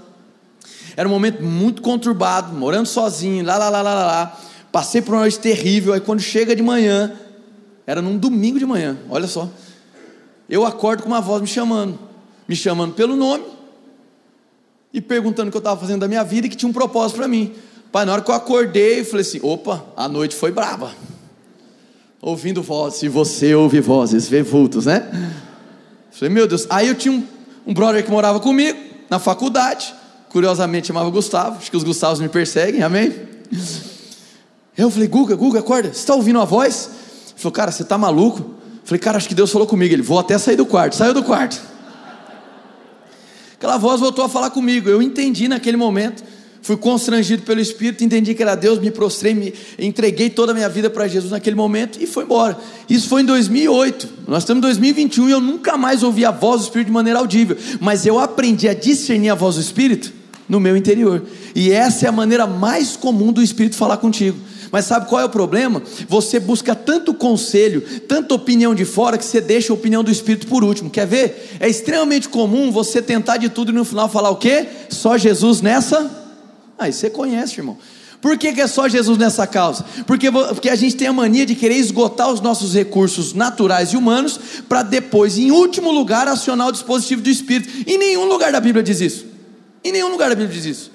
[0.96, 4.40] Era um momento muito conturbado, morando sozinho, lá, lá, lá, lá, lá.
[4.70, 5.92] Passei por uma noite terrível.
[5.92, 7.12] Aí quando chega de manhã,
[7.86, 9.48] era num domingo de manhã, olha só.
[10.48, 11.98] Eu acordo com uma voz me chamando,
[12.46, 13.44] me chamando pelo nome
[14.92, 17.16] e perguntando o que eu estava fazendo da minha vida e que tinha um propósito
[17.16, 17.52] para mim.
[17.90, 20.92] Pai, na hora que eu acordei, eu falei assim: opa, a noite foi brava.
[22.20, 25.10] Ouvindo vozes, se você ouve vozes, vê vultos, né?
[26.12, 26.66] Falei, meu Deus.
[26.70, 27.26] Aí eu tinha um,
[27.66, 28.78] um brother que morava comigo
[29.10, 29.92] na faculdade,
[30.32, 33.12] curiosamente chamava Gustavo, acho que os Gustavos me perseguem, amém?
[34.76, 36.88] Eu falei, Guga, Guga, acorda, você está ouvindo a voz?
[37.28, 38.54] Ele falou, cara, você está maluco?
[38.82, 39.94] Falei, cara, acho que Deus falou comigo.
[39.94, 40.96] Ele, vou até sair do quarto.
[40.96, 41.60] Saiu do quarto.
[43.54, 44.88] Aquela voz voltou a falar comigo.
[44.88, 46.24] Eu entendi naquele momento.
[46.62, 50.68] Fui constrangido pelo Espírito, entendi que era Deus, me prostrei, me entreguei toda a minha
[50.68, 52.56] vida para Jesus naquele momento e foi embora.
[52.88, 54.08] Isso foi em 2008.
[54.28, 57.18] Nós estamos em 2021 e eu nunca mais ouvi a voz do Espírito de maneira
[57.18, 61.22] audível, mas eu aprendi a discernir a voz do Espírito no meu interior.
[61.54, 64.38] E essa é a maneira mais comum do Espírito falar contigo.
[64.72, 65.82] Mas sabe qual é o problema?
[66.08, 70.46] Você busca tanto conselho, tanta opinião de fora, que você deixa a opinião do Espírito
[70.46, 70.88] por último.
[70.88, 71.58] Quer ver?
[71.60, 74.66] É extremamente comum você tentar de tudo e no final falar o quê?
[74.88, 76.10] Só Jesus nessa?
[76.78, 77.76] Aí você conhece, irmão.
[78.22, 79.84] Por que, que, é só Jesus nessa causa?
[80.06, 83.96] Porque, porque a gente tem a mania de querer esgotar os nossos recursos naturais e
[83.96, 87.68] humanos, para depois, em último lugar, acionar o dispositivo do Espírito.
[87.84, 89.31] Em nenhum lugar da Bíblia diz isso.
[89.84, 90.92] Em nenhum lugar da Bíblia diz isso.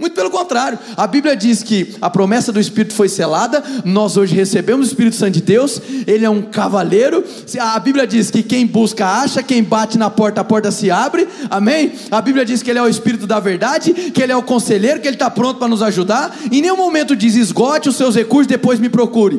[0.00, 4.34] Muito pelo contrário, a Bíblia diz que a promessa do Espírito foi selada, nós hoje
[4.34, 7.22] recebemos o Espírito Santo de Deus, ele é um cavaleiro.
[7.60, 11.28] A Bíblia diz que quem busca acha, quem bate na porta, a porta se abre,
[11.50, 11.92] amém?
[12.10, 15.00] A Bíblia diz que ele é o Espírito da verdade, que ele é o conselheiro,
[15.00, 16.34] que ele está pronto para nos ajudar.
[16.50, 19.38] Em nenhum momento diz esgote os seus recursos, depois me procure.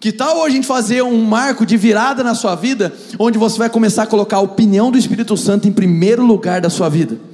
[0.00, 3.58] Que tal hoje a gente fazer um marco de virada na sua vida, onde você
[3.58, 7.28] vai começar a colocar a opinião do Espírito Santo em primeiro lugar da sua vida?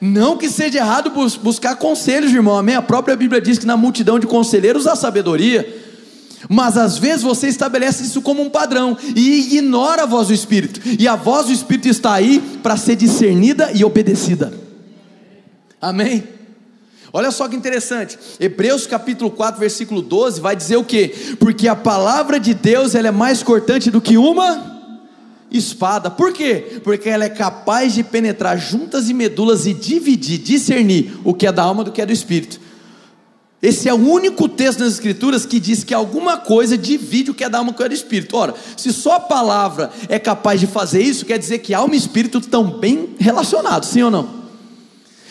[0.00, 1.10] Não que seja errado
[1.42, 2.56] buscar conselhos, irmão.
[2.56, 2.74] Amém?
[2.74, 5.88] A própria Bíblia diz que na multidão de conselheiros há sabedoria.
[6.48, 10.80] Mas às vezes você estabelece isso como um padrão e ignora a voz do Espírito.
[10.98, 14.52] E a voz do Espírito está aí para ser discernida e obedecida.
[15.80, 16.24] Amém?
[17.12, 18.18] Olha só que interessante.
[18.38, 21.12] Hebreus capítulo 4, versículo 12 vai dizer o quê?
[21.38, 24.79] Porque a palavra de Deus ela é mais cortante do que uma
[25.50, 26.10] espada.
[26.10, 26.80] Por quê?
[26.82, 31.52] Porque ela é capaz de penetrar juntas e medulas e dividir, discernir o que é
[31.52, 32.60] da alma do que é do espírito.
[33.62, 37.44] Esse é o único texto nas Escrituras que diz que alguma coisa divide o que
[37.44, 38.34] é da alma do que é do espírito.
[38.36, 41.98] Ora, se só a palavra é capaz de fazer isso, quer dizer que alma e
[41.98, 44.40] espírito estão bem relacionados, sim ou não?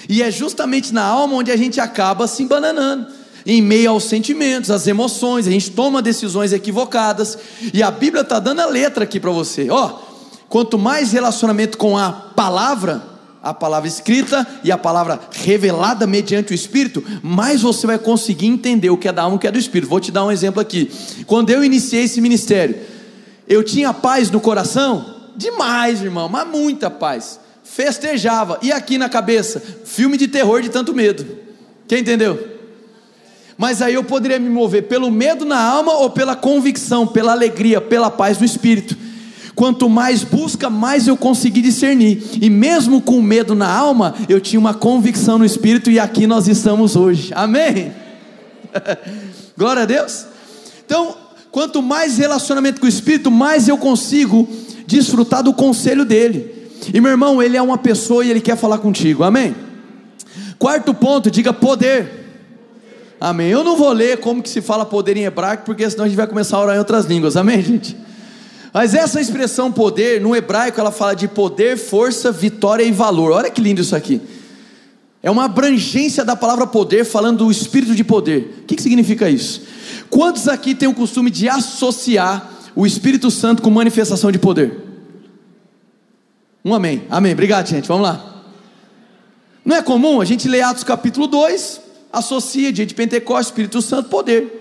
[0.07, 3.07] E é justamente na alma onde a gente acaba se embananando
[3.45, 7.37] em meio aos sentimentos, às emoções, a gente toma decisões equivocadas,
[7.73, 10.08] e a Bíblia está dando a letra aqui para você, ó,
[10.49, 13.03] Quanto mais relacionamento com a palavra,
[13.41, 18.89] a palavra escrita e a palavra revelada mediante o Espírito, mais você vai conseguir entender
[18.89, 19.87] o que é da alma e o que é do Espírito.
[19.87, 20.91] Vou te dar um exemplo aqui.
[21.27, 22.75] Quando eu iniciei esse ministério,
[23.47, 25.17] eu tinha paz no coração?
[25.37, 27.39] Demais, irmão, mas muita paz.
[27.63, 28.57] Festejava.
[28.63, 29.61] E aqui na cabeça?
[29.85, 31.25] Filme de terror de tanto medo.
[31.87, 32.57] Quem entendeu?
[33.55, 37.79] Mas aí eu poderia me mover pelo medo na alma ou pela convicção, pela alegria,
[37.79, 39.08] pela paz do espírito.
[39.59, 42.23] Quanto mais busca, mais eu consegui discernir.
[42.41, 46.47] E mesmo com medo na alma, eu tinha uma convicção no espírito e aqui nós
[46.47, 47.33] estamos hoje.
[47.35, 47.91] Amém?
[49.57, 50.25] Glória a Deus.
[50.85, 51.13] Então,
[51.51, 54.47] quanto mais relacionamento com o espírito, mais eu consigo
[54.87, 56.71] desfrutar do conselho dele.
[56.93, 59.25] E meu irmão, ele é uma pessoa e ele quer falar contigo.
[59.25, 59.53] Amém?
[60.57, 62.29] Quarto ponto, diga poder.
[63.19, 63.49] Amém.
[63.49, 66.15] Eu não vou ler como que se fala poder em hebraico, porque senão a gente
[66.15, 67.35] vai começar a orar em outras línguas.
[67.35, 68.07] Amém, gente?
[68.73, 73.31] Mas essa expressão poder, no hebraico, ela fala de poder, força, vitória e valor.
[73.31, 74.21] Olha que lindo isso aqui.
[75.21, 78.59] É uma abrangência da palavra poder, falando do espírito de poder.
[78.61, 79.63] O que, que significa isso?
[80.09, 84.79] Quantos aqui têm o costume de associar o Espírito Santo com manifestação de poder?
[86.63, 87.03] Um amém.
[87.09, 87.33] Amém.
[87.33, 87.87] Obrigado, gente.
[87.87, 88.43] Vamos lá.
[89.65, 94.09] Não é comum a gente ler Atos capítulo 2, associa dia de Pentecostes, Espírito Santo,
[94.09, 94.59] poder.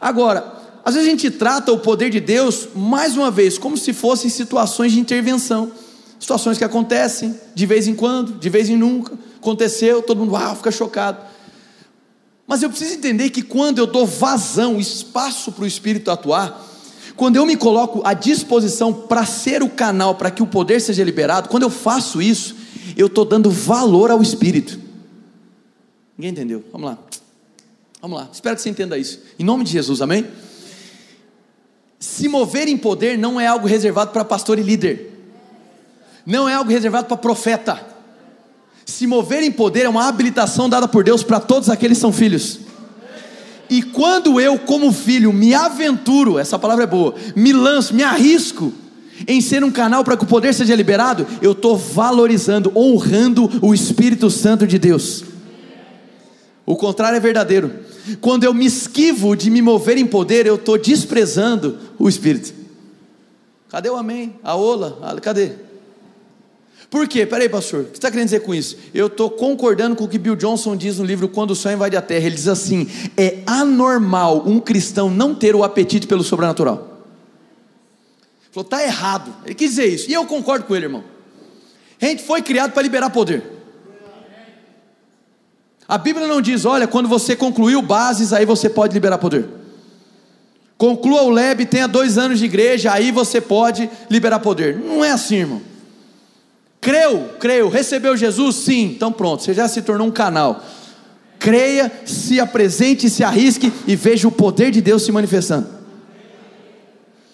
[0.00, 0.55] Agora,
[0.86, 4.30] às vezes a gente trata o poder de Deus, mais uma vez, como se fossem
[4.30, 5.72] situações de intervenção,
[6.20, 10.54] situações que acontecem de vez em quando, de vez em nunca, aconteceu, todo mundo ah,
[10.54, 11.18] fica chocado.
[12.46, 16.64] Mas eu preciso entender que quando eu dou vazão, espaço para o Espírito atuar,
[17.16, 21.02] quando eu me coloco à disposição para ser o canal para que o poder seja
[21.02, 22.54] liberado, quando eu faço isso,
[22.96, 24.78] eu estou dando valor ao Espírito.
[26.16, 26.62] Ninguém entendeu?
[26.70, 26.98] Vamos lá.
[28.00, 28.28] Vamos lá.
[28.32, 29.18] Espero que você entenda isso.
[29.36, 30.24] Em nome de Jesus, amém?
[31.98, 35.12] Se mover em poder não é algo reservado para pastor e líder,
[36.24, 37.80] não é algo reservado para profeta.
[38.84, 42.12] Se mover em poder é uma habilitação dada por Deus para todos aqueles que são
[42.12, 42.60] filhos.
[43.68, 48.72] E quando eu, como filho, me aventuro, essa palavra é boa, me lanço, me arrisco
[49.26, 53.74] em ser um canal para que o poder seja liberado, eu estou valorizando, honrando o
[53.74, 55.24] Espírito Santo de Deus.
[56.64, 57.70] O contrário é verdadeiro.
[58.20, 62.54] Quando eu me esquivo de me mover em poder, eu estou desprezando o Espírito.
[63.68, 64.38] Cadê o amém?
[64.42, 65.20] A ola?
[65.20, 65.52] Cadê?
[66.88, 67.26] Por quê?
[67.26, 68.76] Peraí, pastor, o que você está querendo dizer com isso?
[68.94, 71.96] Eu estou concordando com o que Bill Johnson diz no livro Quando o Sonho Invade
[71.96, 72.26] a Terra.
[72.26, 76.76] Ele diz assim: é anormal um cristão não ter o apetite pelo sobrenatural.
[78.40, 79.34] Ele falou, está errado.
[79.44, 80.08] Ele quis dizer isso.
[80.08, 81.04] E eu concordo com ele, irmão.
[82.00, 83.42] A gente foi criado para liberar poder.
[85.88, 89.48] A Bíblia não diz, olha, quando você concluiu bases, aí você pode liberar poder.
[90.78, 94.76] Conclua o LEB, tenha dois anos de igreja, aí você pode liberar poder.
[94.76, 95.62] Não é assim, irmão.
[96.80, 98.56] Creu, creu, recebeu Jesus?
[98.56, 100.62] Sim, então pronto, você já se tornou um canal.
[101.38, 105.66] Creia, se apresente, se arrisque e veja o poder de Deus se manifestando.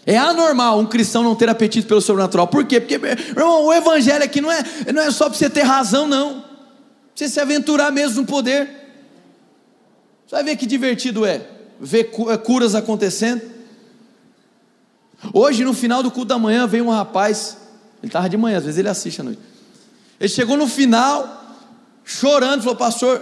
[0.06, 2.46] É anormal um cristão não ter apetite pelo sobrenatural.
[2.46, 2.80] Por quê?
[2.80, 6.44] Porque, irmão, o evangelho aqui não é, não é só para você ter razão, não.
[7.14, 8.68] Você se aventurar mesmo no poder.
[10.26, 11.51] Você vai ver que divertido é
[11.82, 13.42] ver é, curas acontecendo.
[15.34, 17.56] Hoje, no final do culto da manhã, veio um rapaz.
[18.00, 19.40] Ele estava de manhã, às vezes ele assiste à noite.
[20.18, 21.44] Ele chegou no final,
[22.04, 23.20] chorando, falou: Pastor,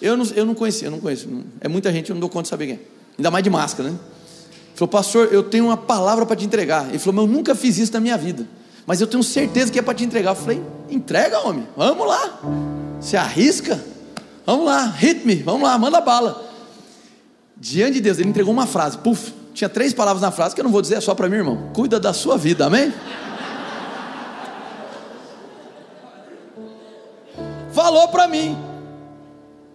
[0.00, 1.28] eu não, eu não conhecia, eu não conheço.
[1.60, 2.80] É muita gente, eu não dou conta de saber quem é.
[3.18, 3.98] Ainda mais de máscara, né?
[3.98, 6.88] Ele falou: Pastor, eu tenho uma palavra para te entregar.
[6.88, 8.46] Ele falou: Mas eu nunca fiz isso na minha vida.
[8.86, 10.30] Mas eu tenho certeza que é para te entregar.
[10.30, 12.40] Eu falei: Entrega, homem, vamos lá.
[13.00, 13.82] Se arrisca?
[14.46, 16.49] Vamos lá, hit me, vamos lá, manda bala.
[17.60, 20.64] Diante de Deus, ele entregou uma frase, puf, tinha três palavras na frase que eu
[20.64, 21.68] não vou dizer, é só para mim, irmão.
[21.74, 22.90] Cuida da sua vida, amém?
[27.70, 28.56] Falou para mim,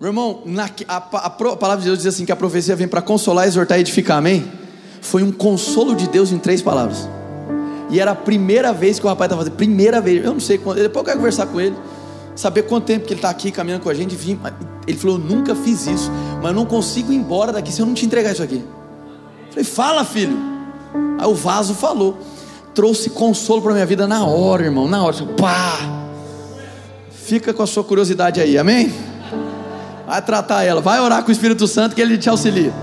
[0.02, 2.88] meu irmão, na, a, a, a, palavra de Deus diz assim: que a profecia vem
[2.88, 4.52] para consolar, exortar e edificar, amém?
[5.00, 7.08] Foi um consolo de Deus em três palavras.
[7.92, 10.58] E era a primeira vez que o rapaz estava fazendo, primeira vez, eu não sei
[10.58, 11.76] quando, depois eu quero conversar com ele
[12.36, 14.18] saber quanto tempo que ele está aqui caminhando com a gente.
[14.88, 17.86] Ele falou: Eu nunca fiz isso, mas eu não consigo ir embora daqui se eu
[17.86, 18.64] não te entregar isso aqui.
[19.48, 20.56] Eu falei: Fala, filho.
[21.18, 22.18] Aí o vaso falou,
[22.74, 25.16] trouxe consolo para minha vida na hora, irmão, na hora.
[25.38, 25.80] Pá!
[27.10, 28.94] Fica com a sua curiosidade aí, amém?
[30.06, 32.74] Vai tratar ela, vai orar com o Espírito Santo que ele te auxilia.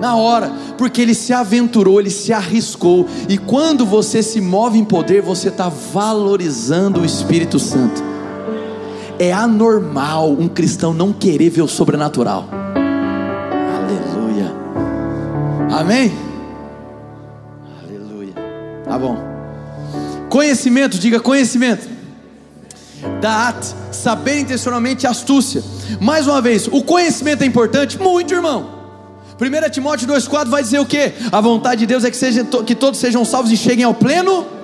[0.00, 4.84] Na hora, porque ele se aventurou, ele se arriscou, e quando você se move em
[4.84, 8.02] poder, você está valorizando o Espírito Santo.
[9.20, 12.48] É anormal um cristão não querer ver o sobrenatural.
[13.76, 14.50] Aleluia.
[15.70, 16.10] Amém?
[17.84, 18.32] Aleluia.
[18.82, 19.18] Tá bom.
[20.30, 21.86] Conhecimento, diga conhecimento.
[23.20, 25.62] Daat, saber intencionalmente astúcia.
[26.00, 28.00] Mais uma vez, o conhecimento é importante?
[28.00, 28.70] Muito, irmão.
[29.38, 31.12] 1 Timóteo 2,4 vai dizer o que?
[31.30, 34.59] A vontade de Deus é que, seja, que todos sejam salvos e cheguem ao pleno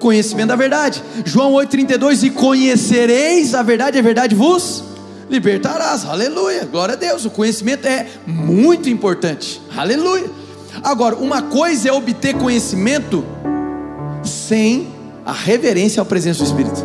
[0.00, 1.02] conhecimento da verdade.
[1.24, 4.82] João 8,32: E conhecereis a verdade, a verdade vos
[5.30, 6.04] libertarás.
[6.04, 7.24] Aleluia, glória a Deus.
[7.24, 9.62] O conhecimento é muito importante.
[9.76, 10.28] Aleluia.
[10.82, 13.24] Agora, uma coisa é obter conhecimento
[14.24, 14.88] sem
[15.24, 16.84] a reverência à presença do Espírito.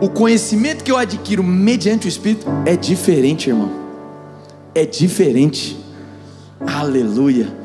[0.00, 3.70] O conhecimento que eu adquiro mediante o Espírito é diferente, irmão.
[4.74, 5.76] É diferente.
[6.66, 7.61] Aleluia.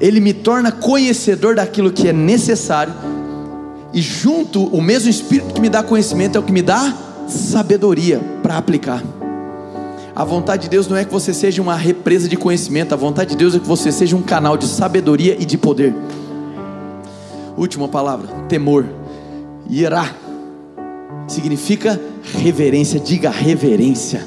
[0.00, 2.94] Ele me torna conhecedor daquilo que é necessário,
[3.92, 6.94] e junto, o mesmo Espírito que me dá conhecimento é o que me dá
[7.28, 9.02] sabedoria para aplicar.
[10.14, 13.30] A vontade de Deus não é que você seja uma represa de conhecimento, a vontade
[13.30, 15.94] de Deus é que você seja um canal de sabedoria e de poder.
[17.56, 18.86] Última palavra: temor.
[19.68, 20.10] Irá
[21.30, 22.00] significa
[22.38, 24.26] reverência, diga reverência.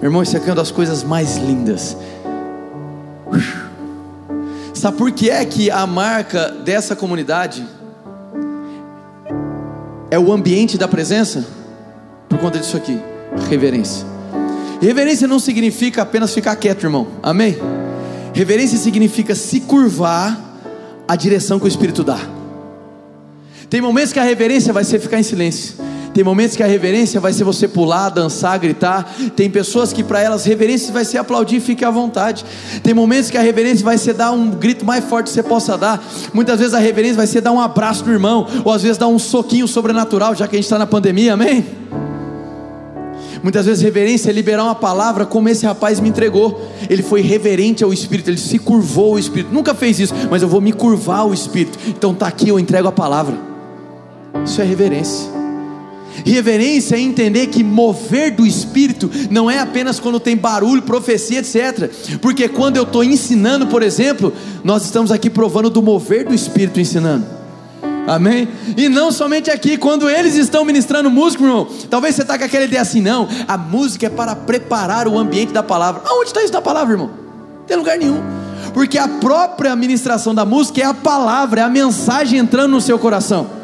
[0.00, 1.96] Meu irmão, isso aqui é uma das coisas mais lindas.
[4.78, 7.66] Sabe por que é que a marca dessa comunidade
[10.08, 11.44] é o ambiente da presença?
[12.28, 12.96] Por conta disso aqui,
[13.50, 14.06] reverência.
[14.80, 17.08] Reverência não significa apenas ficar quieto, irmão.
[17.20, 17.58] Amém?
[18.32, 20.38] Reverência significa se curvar
[21.08, 22.20] à direção que o Espírito dá.
[23.68, 25.74] Tem momentos que a reverência vai ser ficar em silêncio.
[26.18, 29.08] Tem momentos que a reverência vai ser você pular, dançar, gritar.
[29.36, 32.44] Tem pessoas que para elas reverência vai ser aplaudir, fique à vontade.
[32.82, 35.78] Tem momentos que a reverência vai ser dar um grito mais forte que você possa
[35.78, 36.04] dar.
[36.34, 39.06] Muitas vezes a reverência vai ser dar um abraço no irmão, ou às vezes dar
[39.06, 41.64] um soquinho sobrenatural, já que a gente está na pandemia, amém?
[43.40, 46.68] Muitas vezes reverência é liberar uma palavra como esse rapaz me entregou.
[46.90, 49.54] Ele foi reverente ao Espírito, ele se curvou ao Espírito.
[49.54, 51.78] Nunca fez isso, mas eu vou me curvar ao Espírito.
[51.86, 53.36] Então tá aqui, eu entrego a palavra.
[54.44, 55.37] Isso é reverência.
[56.24, 61.90] Reverência é entender que mover do Espírito não é apenas quando tem barulho, profecia, etc.
[62.20, 64.32] Porque quando eu estou ensinando, por exemplo,
[64.64, 67.38] nós estamos aqui provando do mover do Espírito ensinando.
[68.08, 68.48] Amém?
[68.74, 72.64] E não somente aqui, quando eles estão ministrando música, irmão, talvez você está com aquela
[72.64, 76.02] ideia assim, não, a música é para preparar o ambiente da palavra.
[76.06, 77.10] Aonde está isso na palavra, irmão?
[77.58, 78.22] Não tem lugar nenhum.
[78.72, 82.98] Porque a própria ministração da música é a palavra, é a mensagem entrando no seu
[82.98, 83.57] coração.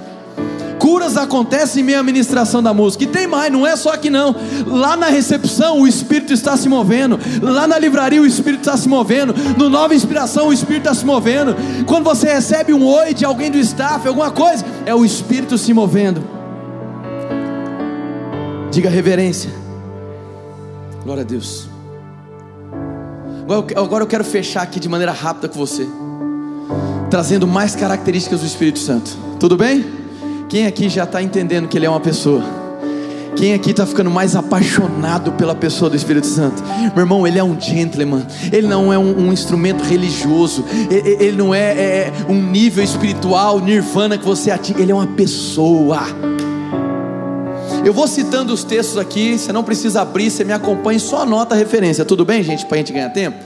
[0.79, 3.05] Curas acontecem em meio à ministração da música.
[3.05, 4.35] E tem mais, não é só aqui não.
[4.66, 7.18] Lá na recepção o Espírito está se movendo.
[7.43, 9.35] Lá na livraria o Espírito está se movendo.
[9.57, 11.55] No Nova Inspiração o Espírito está se movendo.
[11.87, 15.72] Quando você recebe um oi de alguém do staff, alguma coisa, é o Espírito se
[15.72, 16.22] movendo.
[18.70, 19.51] Diga reverência.
[21.05, 21.68] Glória a Deus.
[23.77, 25.87] Agora eu quero fechar aqui de maneira rápida com você,
[27.11, 29.11] trazendo mais características do Espírito Santo.
[29.39, 30.04] Tudo bem?
[30.49, 32.65] Quem aqui já está entendendo que Ele é uma pessoa?
[33.37, 36.63] Quem aqui está ficando mais apaixonado pela pessoa do Espírito Santo?
[36.95, 41.37] Meu irmão, ele é um gentleman, ele não é um, um instrumento religioso, ele, ele
[41.37, 46.03] não é, é, um nível espiritual, nirvana que você atinge, ele é uma pessoa.
[47.85, 51.55] Eu vou citando os textos aqui, você não precisa abrir, você me acompanha, só anota
[51.55, 53.37] a referência, tudo bem, gente, para a gente ganhar tempo?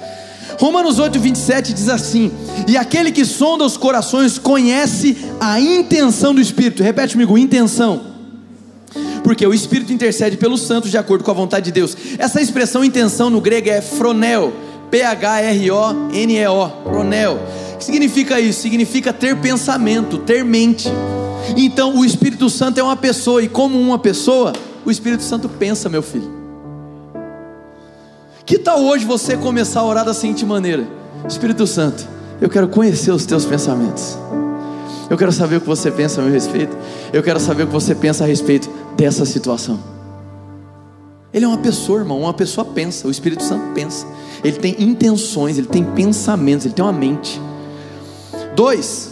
[0.59, 2.33] Romanos 8, 27 diz assim:
[2.67, 6.83] E aquele que sonda os corações conhece a intenção do Espírito.
[6.83, 8.01] Repete comigo: intenção.
[9.23, 11.97] Porque o Espírito intercede pelos santos de acordo com a vontade de Deus.
[12.19, 14.53] Essa expressão intenção no grego é fronel,
[14.91, 17.39] P-H-R-O-N-E-O, fronel.
[17.75, 18.61] O que significa isso?
[18.61, 20.89] Significa ter pensamento, ter mente.
[21.57, 24.53] Então o Espírito Santo é uma pessoa, e como uma pessoa,
[24.85, 26.38] o Espírito Santo pensa, meu filho.
[28.49, 30.89] Que tal hoje você começar a orar da seguinte maneira:
[31.29, 32.09] Espírito Santo,
[32.41, 34.17] eu quero conhecer os teus pensamentos.
[35.11, 36.75] Eu quero saber o que você pensa a meu respeito.
[37.13, 39.79] Eu quero saber o que você pensa a respeito dessa situação.
[41.31, 42.23] Ele é uma pessoa, irmão.
[42.23, 43.07] Uma pessoa pensa.
[43.07, 44.07] O Espírito Santo pensa.
[44.43, 47.39] Ele tem intenções, ele tem pensamentos, ele tem uma mente.
[48.57, 49.11] Dois,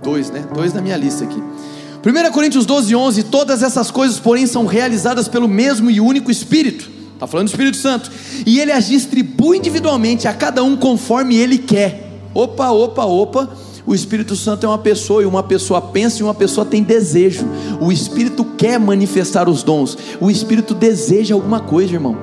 [0.00, 0.44] dois, né?
[0.54, 1.42] Dois na minha lista aqui.
[1.42, 6.99] 1 Coríntios 12, 11: Todas essas coisas, porém, são realizadas pelo mesmo e único Espírito
[7.20, 8.10] Está falando do Espírito Santo.
[8.46, 12.08] E ele as distribui individualmente a cada um conforme ele quer.
[12.32, 13.50] Opa, opa, opa.
[13.86, 17.44] O Espírito Santo é uma pessoa e uma pessoa pensa e uma pessoa tem desejo.
[17.78, 19.98] O Espírito quer manifestar os dons.
[20.18, 22.16] O Espírito deseja alguma coisa, irmão.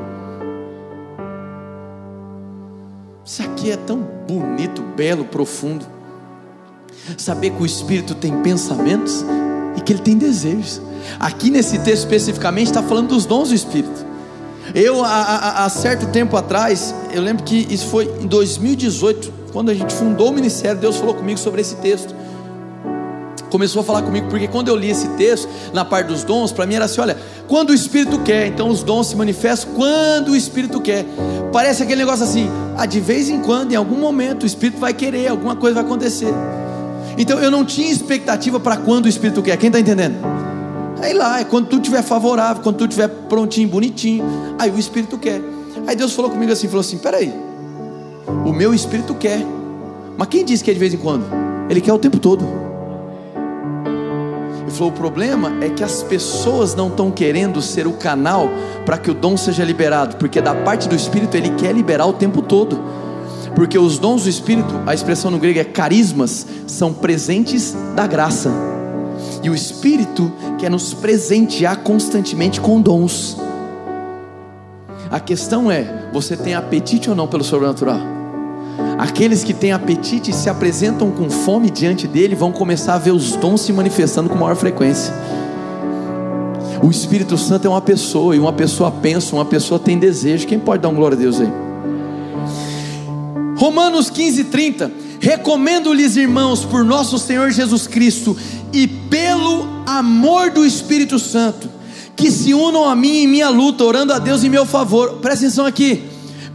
[3.24, 5.86] Isso aqui é tão bonito, belo, profundo.
[7.16, 9.24] Saber que o Espírito tem pensamentos
[9.76, 10.82] e que ele tem desejos.
[11.20, 14.17] Aqui nesse texto especificamente está falando dos dons do Espírito.
[14.74, 19.94] Eu, há, certo tempo atrás, eu lembro que isso foi em 2018, quando a gente
[19.94, 22.14] fundou o ministério, Deus falou comigo sobre esse texto.
[23.50, 26.66] Começou a falar comigo, porque quando eu li esse texto, na parte dos dons, para
[26.66, 30.36] mim era assim: olha, quando o Espírito quer, então os dons se manifestam quando o
[30.36, 31.06] Espírito quer.
[31.54, 34.94] Parece aquele negócio assim, ah, de vez em quando, em algum momento, o Espírito vai
[34.94, 36.34] querer, alguma coisa vai acontecer.
[37.18, 39.56] Então eu não tinha expectativa para quando o Espírito quer.
[39.56, 40.16] Quem está entendendo?
[41.02, 44.24] Aí lá, é quando tudo estiver favorável, quando tudo estiver prontinho, bonitinho,
[44.58, 45.42] aí o Espírito quer.
[45.86, 47.34] Aí Deus falou comigo assim, falou assim, peraí,
[48.46, 49.46] o meu Espírito quer,
[50.18, 51.26] mas quem disse que é de vez em quando?
[51.70, 52.46] Ele quer o tempo todo.
[54.62, 58.50] Ele falou: o problema é que as pessoas não estão querendo ser o canal
[58.86, 62.14] para que o dom seja liberado, porque da parte do Espírito ele quer liberar o
[62.14, 62.78] tempo todo.
[63.56, 68.52] Porque os dons do Espírito, a expressão no grego é carismas, são presentes da graça.
[69.42, 73.38] E o Espírito quer nos presentear constantemente com dons.
[75.10, 78.00] A questão é: você tem apetite ou não pelo sobrenatural?
[78.98, 83.12] Aqueles que têm apetite e se apresentam com fome diante dele vão começar a ver
[83.12, 85.14] os dons se manifestando com maior frequência.
[86.84, 90.48] O Espírito Santo é uma pessoa, e uma pessoa pensa, uma pessoa tem desejo.
[90.48, 91.52] Quem pode dar um glória a Deus aí?
[93.58, 94.92] Romanos 15, 30.
[95.20, 98.38] Recomendo-lhes, irmãos, por nosso Senhor Jesus Cristo
[98.72, 101.70] e pelo amor do Espírito Santo,
[102.14, 105.20] que se unam a mim em minha luta, orando a Deus em meu favor.
[105.22, 106.04] Presta atenção aqui.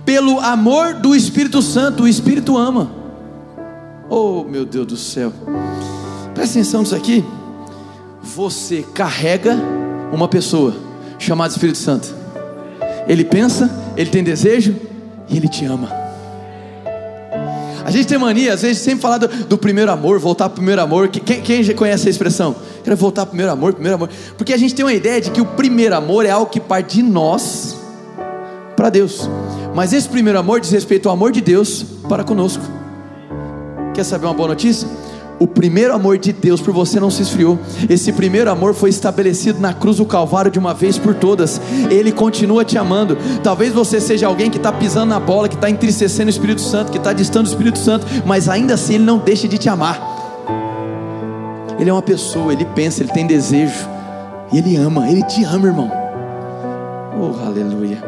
[0.05, 2.93] Pelo amor do Espírito Santo, o Espírito ama.
[4.11, 5.33] Oh, meu Deus do céu.
[6.35, 7.25] Presta atenção nisso aqui.
[8.23, 9.57] Você carrega
[10.13, 10.75] uma pessoa
[11.19, 12.15] chamada Espírito Santo.
[13.09, 14.77] Ele pensa, ele tem desejo
[15.29, 16.02] e ele te ama.
[17.85, 20.57] A gente tem mania, às vezes, sempre falar do, do primeiro amor, voltar para o
[20.57, 21.09] primeiro amor.
[21.09, 22.55] Quem, quem conhece a expressão?
[22.85, 24.11] Quero voltar para o primeiro amor, primeiro amor.
[24.37, 26.97] Porque a gente tem uma ideia de que o primeiro amor é algo que parte
[26.97, 27.77] de nós
[28.77, 29.29] para Deus.
[29.75, 32.63] Mas esse primeiro amor diz respeito ao amor de Deus para conosco.
[33.95, 34.89] Quer saber uma boa notícia?
[35.43, 37.59] O primeiro amor de Deus por você não se esfriou.
[37.91, 41.61] Esse primeiro amor foi estabelecido na cruz do Calvário de uma vez por todas.
[41.91, 43.19] Ele continua te amando.
[43.43, 46.93] Talvez você seja alguém que está pisando na bola, que está entristecendo o Espírito Santo,
[46.93, 50.01] que está distando o Espírito Santo, mas ainda assim ele não deixa de te amar.
[51.77, 53.75] Ele é uma pessoa, ele pensa, ele tem desejo,
[54.53, 55.91] e ele ama, ele te ama, irmão.
[57.21, 58.01] Oh, aleluia.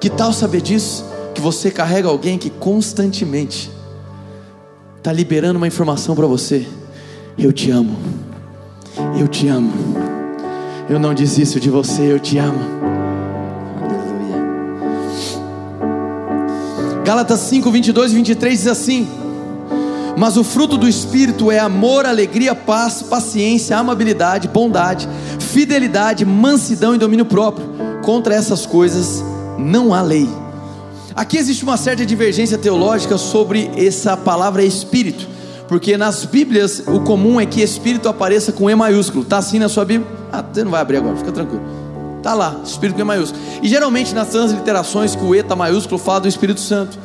[0.00, 1.04] Que tal saber disso?
[1.32, 3.70] Que você carrega alguém que constantemente
[5.04, 6.66] está liberando uma informação para você.
[7.36, 7.94] Eu te amo.
[9.20, 9.70] Eu te amo.
[10.88, 12.58] Eu não desisto de você, eu te amo.
[13.82, 14.42] Aleluia.
[17.04, 19.06] Gálatas 5, 22 e 23 diz assim:
[20.16, 25.06] Mas o fruto do Espírito é amor, alegria, paz, paciência, amabilidade, bondade,
[25.38, 27.66] fidelidade, mansidão e domínio próprio.
[28.02, 29.22] Contra essas coisas
[29.58, 30.43] não há lei.
[31.16, 35.28] Aqui existe uma certa divergência teológica sobre essa palavra espírito,
[35.68, 39.24] porque nas Bíblias o comum é que espírito apareça com E maiúsculo.
[39.24, 40.10] Tá assim na sua Bíblia?
[40.32, 41.62] Ah, você não vai abrir agora, fica tranquilo.
[42.20, 43.40] Tá lá, espírito com E maiúsculo.
[43.62, 46.98] E geralmente nas transliterações que o E está maiúsculo fala do Espírito Santo.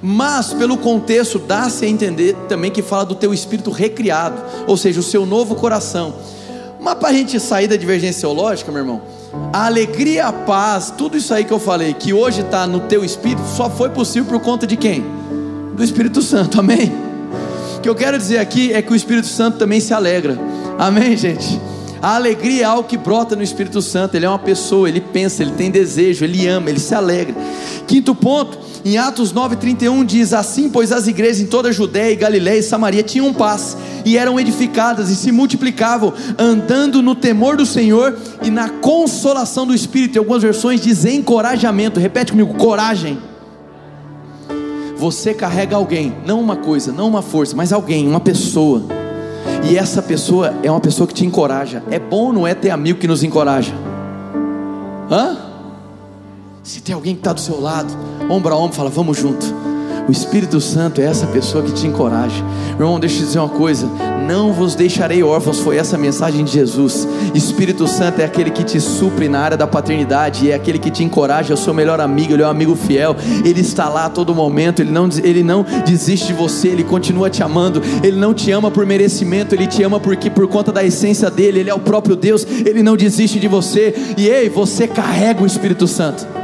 [0.00, 4.98] Mas pelo contexto dá-se a entender também que fala do teu espírito recriado, ou seja,
[4.98, 6.14] o seu novo coração.
[6.80, 9.02] Mas para a gente sair da divergência teológica, meu irmão,
[9.52, 13.04] a alegria, a paz, tudo isso aí que eu falei, que hoje está no teu
[13.04, 15.04] espírito, só foi possível por conta de quem?
[15.74, 16.92] Do Espírito Santo, amém?
[17.76, 20.38] O que eu quero dizer aqui é que o Espírito Santo também se alegra,
[20.78, 21.60] amém, gente?
[22.02, 25.40] A alegria é algo que brota no Espírito Santo, ele é uma pessoa, ele pensa,
[25.40, 27.36] ele tem desejo, ele ama, ele se alegra.
[27.86, 32.58] Quinto ponto, em Atos 9,31 diz: Assim, pois as igrejas em toda a Judéia, Galiléia
[32.58, 38.18] e Samaria tinham paz, e eram edificadas e se multiplicavam, andando no temor do Senhor
[38.42, 40.16] e na consolação do Espírito.
[40.16, 42.00] Em algumas versões diz encorajamento.
[42.00, 43.16] Repete comigo: coragem.
[44.96, 49.01] Você carrega alguém, não uma coisa, não uma força, mas alguém, uma pessoa.
[49.64, 51.82] E essa pessoa é uma pessoa que te encoraja.
[51.90, 53.72] É bom, não é ter amigo que nos encoraja?
[55.10, 55.36] Hã?
[56.62, 57.92] Se tem alguém que está do seu lado,
[58.28, 59.61] ombro a ombro, fala, vamos junto.
[60.08, 62.42] O Espírito Santo é essa pessoa que te encoraja.
[62.70, 63.88] Irmão, deixa eu te dizer uma coisa:
[64.26, 67.06] não vos deixarei órfãos, foi essa mensagem de Jesus.
[67.34, 71.04] Espírito Santo é aquele que te supre na área da paternidade, é aquele que te
[71.04, 74.10] encoraja, é o seu melhor amigo, ele é um amigo fiel, ele está lá a
[74.10, 78.34] todo momento, ele não, ele não desiste de você, ele continua te amando, ele não
[78.34, 81.74] te ama por merecimento, ele te ama porque por conta da essência dele, ele é
[81.74, 86.41] o próprio Deus, ele não desiste de você, e ei, você carrega o Espírito Santo.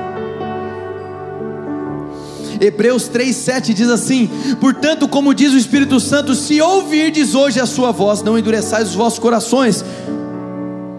[2.61, 4.29] Hebreus 3,7 diz assim:
[4.61, 8.95] Portanto, como diz o Espírito Santo, se ouvirdes hoje a sua voz, não endureçais os
[8.95, 9.85] vossos corações.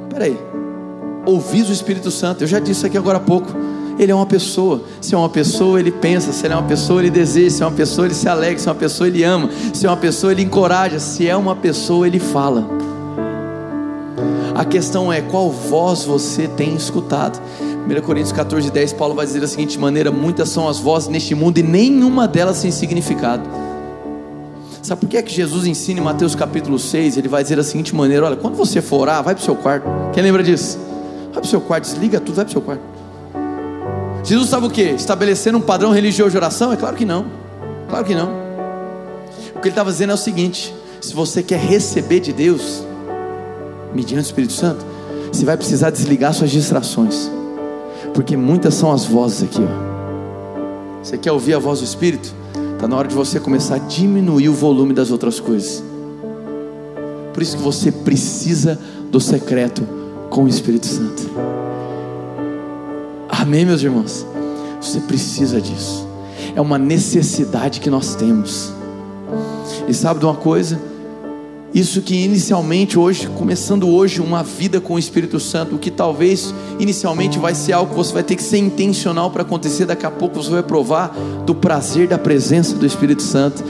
[0.10, 0.38] Peraí,
[1.26, 3.56] ouvis o Espírito Santo, eu já disse aqui agora há pouco.
[4.00, 4.82] Ele é uma pessoa.
[5.02, 6.32] Se é uma pessoa, ele pensa.
[6.32, 7.58] Se ele é uma pessoa, ele deseja.
[7.58, 8.58] Se é uma pessoa, ele se alegra.
[8.58, 9.50] Se é uma pessoa, ele ama.
[9.74, 11.00] Se é uma pessoa, ele encoraja.
[11.00, 12.66] Se é uma pessoa, ele fala.
[14.70, 17.42] Questão é qual voz você tem escutado.
[17.60, 21.34] 1 Coríntios 14, 10, Paulo vai dizer da seguinte maneira: Muitas são as vozes neste
[21.34, 23.50] mundo e nenhuma delas tem significado.
[24.84, 27.18] Sabe por que é que Jesus ensina em Mateus capítulo 6?
[27.18, 29.56] Ele vai dizer da seguinte maneira: Olha, quando você for orar, vai para o seu
[29.56, 29.88] quarto.
[30.14, 30.78] Quem lembra disso?
[31.26, 32.82] Vai para o seu quarto, desliga tudo, vai para o seu quarto.
[34.24, 34.94] Jesus estava o quê?
[34.96, 36.72] Estabelecendo um padrão religioso de oração?
[36.72, 37.26] É claro que não.
[37.90, 38.30] Claro que não.
[39.56, 42.84] O que ele estava dizendo é o seguinte: se você quer receber de Deus,
[43.94, 44.86] mediante o Espírito Santo,
[45.32, 47.30] você vai precisar desligar suas distrações,
[48.14, 49.62] porque muitas são as vozes aqui.
[49.62, 51.04] Ó.
[51.04, 52.34] Você quer ouvir a voz do Espírito?
[52.74, 55.84] Está na hora de você começar a diminuir o volume das outras coisas.
[57.34, 58.80] Por isso que você precisa
[59.12, 59.86] do secreto
[60.30, 61.30] com o Espírito Santo.
[63.30, 64.26] Amém, meus irmãos?
[64.82, 66.08] Você precisa disso.
[66.56, 68.72] É uma necessidade que nós temos.
[69.88, 70.80] E sabe de uma coisa?
[71.74, 76.54] Isso que inicialmente hoje, começando hoje uma vida com o Espírito Santo, o que talvez
[76.80, 80.10] inicialmente vai ser algo que você vai ter que ser intencional para acontecer, daqui a
[80.10, 81.16] pouco você vai provar
[81.46, 83.64] do prazer da presença do Espírito Santo.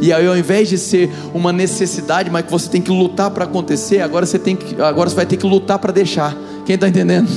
[0.00, 3.44] E aí ao invés de ser uma necessidade, mas que você tem que lutar para
[3.44, 6.36] acontecer, agora você tem que agora você vai ter que lutar para deixar.
[6.66, 7.28] Quem está entendendo?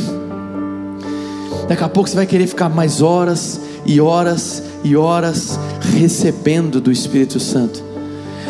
[1.67, 5.59] Daqui a pouco você vai querer ficar mais horas e horas e horas
[5.93, 7.83] recebendo do Espírito Santo.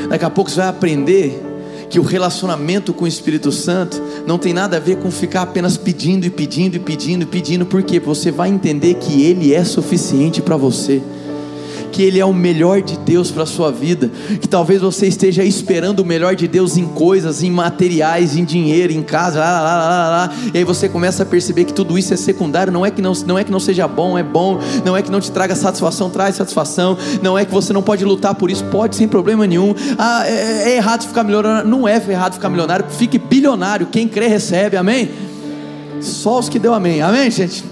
[0.08, 1.47] Daqui a pouco você vai aprender
[1.98, 5.78] que o relacionamento com o Espírito Santo não tem nada a ver com ficar apenas
[5.78, 10.40] pedindo e pedindo e pedindo e pedindo, porque você vai entender que Ele é suficiente
[10.40, 11.02] para você
[11.92, 15.44] que Ele é o melhor de Deus para a sua vida, que talvez você esteja
[15.44, 19.76] esperando o melhor de Deus em coisas, em materiais, em dinheiro, em casa, lá, lá,
[19.76, 22.92] lá, lá, e aí você começa a perceber que tudo isso é secundário, não é
[22.92, 25.32] que não, não é que não seja bom, é bom, não é que não te
[25.32, 29.08] traga satisfação, traz satisfação, não é que você não pode lutar por isso, pode sem
[29.08, 33.88] problema nenhum, ah, é, é errado ficar milionário, não é errado ficar milionário, fique bilionário,
[33.88, 35.10] quem crê recebe, amém?
[36.02, 37.64] Só os que deu amém, amém gente?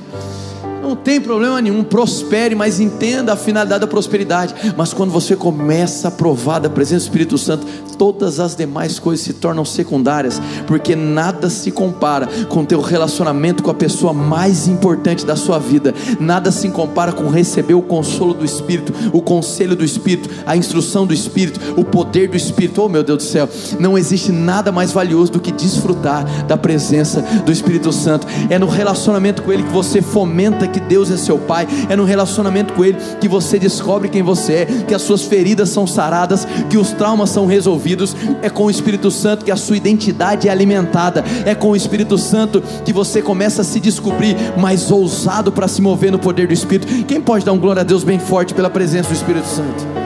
[0.85, 4.53] Não tem problema nenhum, prospere, mas entenda a finalidade da prosperidade.
[4.77, 7.65] Mas quando você começa a provar da presença do Espírito Santo,
[7.97, 13.71] todas as demais coisas se tornam secundárias, porque nada se compara com teu relacionamento com
[13.71, 15.91] a pessoa mais importante da sua vida.
[16.19, 21.07] Nada se compara com receber o consolo do Espírito, o conselho do Espírito, a instrução
[21.07, 22.83] do Espírito, o poder do Espírito.
[22.83, 27.21] Oh, meu Deus do céu, não existe nada mais valioso do que desfrutar da presença
[27.43, 28.27] do Espírito Santo.
[28.51, 32.03] É no relacionamento com ele que você fomenta que Deus é seu Pai, é no
[32.03, 36.45] relacionamento com Ele que você descobre quem você é, que as suas feridas são saradas,
[36.69, 38.15] que os traumas são resolvidos.
[38.41, 42.17] É com o Espírito Santo que a sua identidade é alimentada, é com o Espírito
[42.17, 46.53] Santo que você começa a se descobrir mais ousado para se mover no poder do
[46.53, 47.05] Espírito.
[47.05, 50.04] Quem pode dar um glória a Deus bem forte pela presença do Espírito Santo?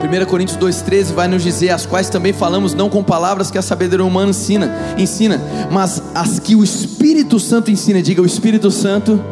[0.00, 3.62] 1 Coríntios 2,13 vai nos dizer: as quais também falamos não com palavras que a
[3.62, 5.40] sabedoria humana ensina, ensina,
[5.70, 8.02] mas as que o Espírito Santo ensina.
[8.02, 9.22] Diga, o Espírito Santo,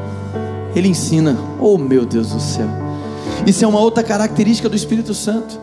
[0.76, 1.38] ele ensina.
[1.58, 2.68] Oh meu Deus do céu!
[3.46, 5.58] Isso é uma outra característica do Espírito Santo.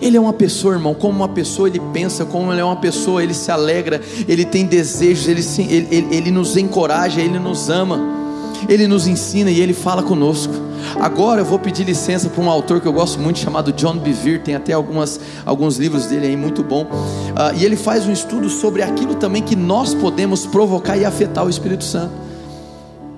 [0.00, 3.22] Ele é uma pessoa, irmão, como uma pessoa ele pensa, como ele é uma pessoa,
[3.22, 7.70] ele se alegra, ele tem desejos, ele, se, ele, ele, ele nos encoraja, ele nos
[7.70, 8.25] ama.
[8.68, 10.66] Ele nos ensina e Ele fala conosco.
[11.00, 14.38] Agora eu vou pedir licença para um autor que eu gosto muito, chamado John Bevere,
[14.38, 16.84] tem até algumas, alguns livros dele aí muito bom.
[16.84, 21.44] Uh, e ele faz um estudo sobre aquilo também que nós podemos provocar e afetar
[21.44, 22.12] o Espírito Santo.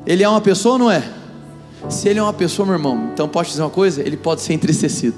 [0.06, 1.02] Ele é uma pessoa ou não é?
[1.88, 4.00] Se ele é uma pessoa, meu irmão, então posso dizer uma coisa?
[4.00, 5.16] Ele pode ser entristecido.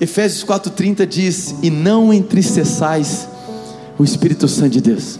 [0.00, 3.28] Efésios 4,30 diz: E não entristeçais
[3.98, 5.18] o Espírito Santo de Deus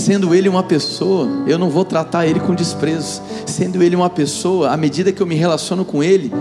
[0.00, 3.20] Sendo ele uma pessoa, eu não vou tratar ele com desprezo.
[3.44, 6.32] Sendo ele uma pessoa, à medida que eu me relaciono com ele,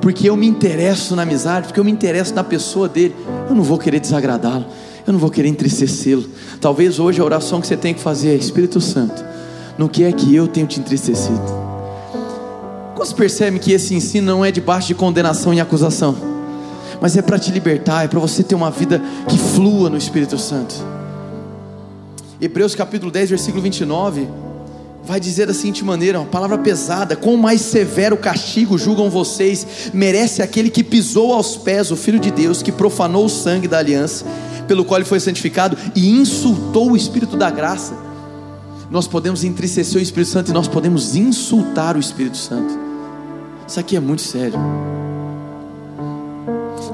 [0.00, 3.14] porque eu me interesso na amizade, porque eu me interesso na pessoa dele,
[3.50, 4.64] eu não vou querer desagradá-lo,
[5.06, 6.24] eu não vou querer entristecê-lo.
[6.58, 9.22] Talvez hoje a oração que você tem que fazer é: Espírito Santo,
[9.76, 11.44] no que é que eu tenho te entristecido?
[12.96, 16.16] Você percebe que esse ensino não é debaixo de condenação e acusação,
[16.98, 20.38] mas é para te libertar, é para você ter uma vida que flua no Espírito
[20.38, 20.95] Santo.
[22.40, 24.28] Hebreus capítulo 10, versículo 29,
[25.02, 30.42] vai dizer da seguinte maneira, uma palavra pesada: quão mais severo castigo julgam vocês, merece
[30.42, 34.26] aquele que pisou aos pés o Filho de Deus, que profanou o sangue da aliança,
[34.68, 37.96] pelo qual ele foi santificado e insultou o Espírito da graça.
[38.90, 42.78] Nós podemos entristecer o Espírito Santo e nós podemos insultar o Espírito Santo.
[43.66, 44.58] Isso aqui é muito sério.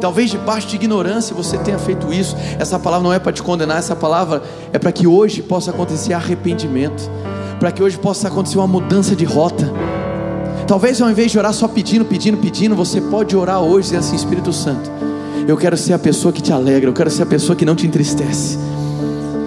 [0.03, 2.37] Talvez debaixo de ignorância você tenha feito isso.
[2.59, 4.43] Essa palavra não é para te condenar, essa palavra
[4.73, 7.09] é para que hoje possa acontecer arrependimento,
[7.61, 9.73] para que hoje possa acontecer uma mudança de rota.
[10.67, 14.17] Talvez ao invés de orar só pedindo, pedindo, pedindo, você pode orar hoje dizer assim:
[14.17, 14.91] Espírito Santo,
[15.47, 17.77] eu quero ser a pessoa que te alegra, eu quero ser a pessoa que não
[17.77, 18.59] te entristece.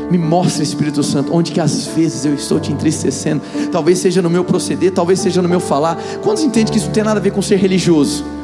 [0.10, 3.42] Me mostra, Espírito Santo, onde que às vezes eu estou te entristecendo.
[3.74, 5.98] Talvez seja no meu proceder, talvez seja no meu falar.
[6.24, 8.35] Quantos entendem que isso não tem nada a ver com ser religioso?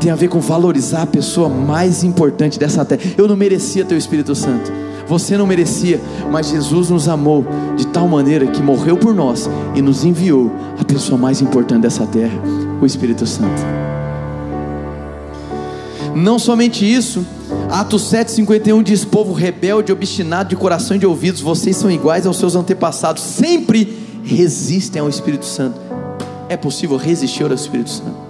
[0.00, 3.02] Tem a ver com valorizar a pessoa mais importante dessa terra.
[3.16, 4.70] Eu não merecia teu Espírito Santo.
[5.08, 5.98] Você não merecia,
[6.30, 7.44] mas Jesus nos amou
[7.76, 12.06] de tal maneira que morreu por nós e nos enviou a pessoa mais importante dessa
[12.06, 12.38] terra,
[12.80, 13.62] o Espírito Santo.
[16.14, 17.24] Não somente isso,
[17.70, 22.36] Atos 7,51 diz: Povo rebelde, obstinado de coração e de ouvidos, vocês são iguais aos
[22.36, 25.80] seus antepassados, sempre resistem ao Espírito Santo.
[26.50, 28.27] É possível resistir ao Espírito Santo?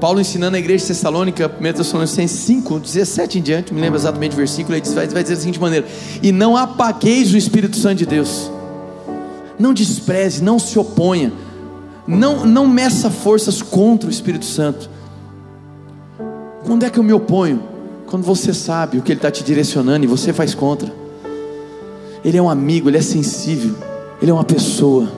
[0.00, 4.32] Paulo ensinando a igreja de Tessalônica, 1 Tessalonicenses 5, 17 em diante, me lembro exatamente
[4.32, 5.86] o versículo, ele vai, vai dizer da seguinte maneira:
[6.22, 8.50] E não apagueis o Espírito Santo de Deus,
[9.58, 11.32] não despreze, não se oponha,
[12.06, 14.88] não, não meça forças contra o Espírito Santo
[16.68, 17.62] quando é que eu me oponho?
[18.06, 20.92] Quando você sabe o que Ele está te direcionando e você faz contra.
[22.22, 23.74] Ele é um amigo, Ele é sensível,
[24.20, 25.10] Ele é uma pessoa.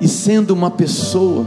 [0.00, 1.44] E sendo uma pessoa,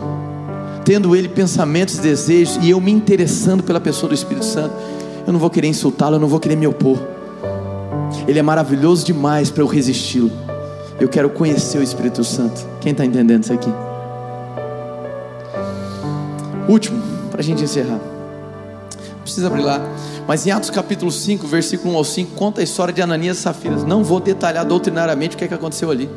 [0.86, 4.73] tendo Ele pensamentos desejos, e eu me interessando pela pessoa do Espírito Santo,
[5.25, 6.99] eu não vou querer insultá-lo, eu não vou querer me opor.
[8.27, 10.31] Ele é maravilhoso demais para eu resisti-lo.
[10.99, 12.65] Eu quero conhecer o Espírito Santo.
[12.79, 13.69] Quem está entendendo isso aqui?
[16.69, 17.99] Último para a gente encerrar.
[17.99, 19.81] Não precisa abrir lá.
[20.27, 23.41] Mas em Atos capítulo 5, versículo 1 ao 5, conta a história de Ananias e
[23.41, 23.75] Safira.
[23.77, 26.09] Não vou detalhar doutrinariamente o que, é que aconteceu ali.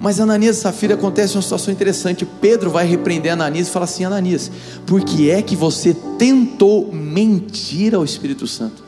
[0.00, 2.26] Mas Ananias e Safira acontece uma situação interessante.
[2.26, 4.50] Pedro vai repreender Ananias e fala assim: Ananias,
[4.86, 8.82] por que é que você tentou mentir ao Espírito Santo?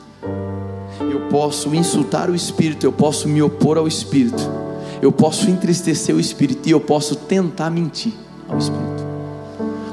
[0.99, 4.41] Eu posso insultar o Espírito, eu posso me opor ao Espírito,
[5.01, 8.13] eu posso entristecer o Espírito e eu posso tentar mentir
[8.47, 9.07] ao Espírito.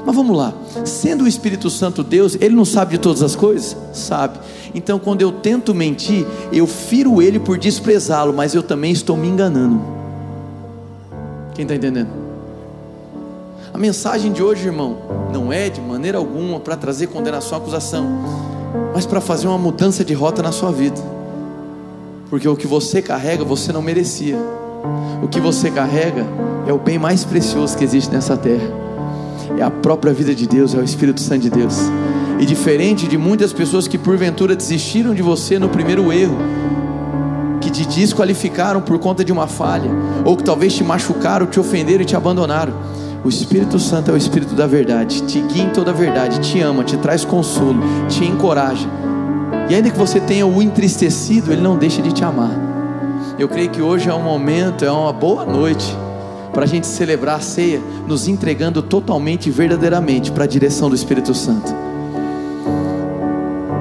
[0.05, 0.53] Mas vamos lá,
[0.85, 3.75] sendo o Espírito Santo Deus, ele não sabe de todas as coisas?
[3.91, 4.37] Sabe.
[4.75, 9.27] Então, quando eu tento mentir, eu firo ele por desprezá-lo, mas eu também estou me
[9.27, 9.94] enganando.
[11.55, 12.09] Quem está entendendo?
[13.73, 14.97] A mensagem de hoje, irmão,
[15.33, 18.05] não é de maneira alguma para trazer condenação, acusação,
[18.93, 21.01] mas para fazer uma mudança de rota na sua vida.
[22.29, 24.37] Porque o que você carrega, você não merecia.
[25.23, 26.23] O que você carrega
[26.67, 28.85] é o bem mais precioso que existe nessa terra
[29.57, 31.75] é a própria vida de Deus, é o Espírito Santo de Deus.
[32.39, 36.37] E diferente de muitas pessoas que porventura desistiram de você no primeiro erro,
[37.75, 39.89] te desqualificaram por conta de uma falha,
[40.23, 42.73] ou que talvez te machucaram, te ofenderam e te abandonaram.
[43.23, 46.61] O Espírito Santo é o Espírito da verdade, te guia em toda a verdade, te
[46.61, 48.87] ama, te traz consolo, te encoraja.
[49.67, 52.51] E ainda que você tenha o entristecido, Ele não deixa de te amar.
[53.37, 55.85] Eu creio que hoje é um momento, é uma boa noite
[56.53, 60.95] para a gente celebrar a ceia, nos entregando totalmente e verdadeiramente para a direção do
[60.95, 61.84] Espírito Santo.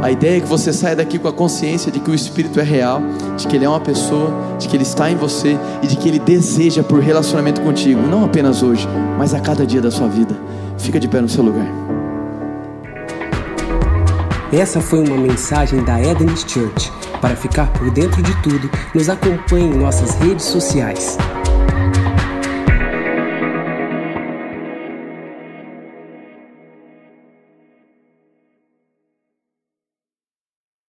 [0.04, 2.62] A ideia é que você saia daqui com a consciência de que o Espírito é
[2.62, 3.00] real,
[3.38, 6.06] de que Ele é uma pessoa, de que Ele está em você e de que
[6.06, 8.86] Ele deseja por relacionamento contigo, não apenas hoje,
[9.16, 10.36] mas a cada dia da sua vida.
[10.76, 11.66] Fica de pé no seu lugar.
[14.52, 16.92] Essa foi uma mensagem da Eden's Church.
[17.22, 21.16] Para ficar por dentro de tudo, nos acompanhe em nossas redes sociais.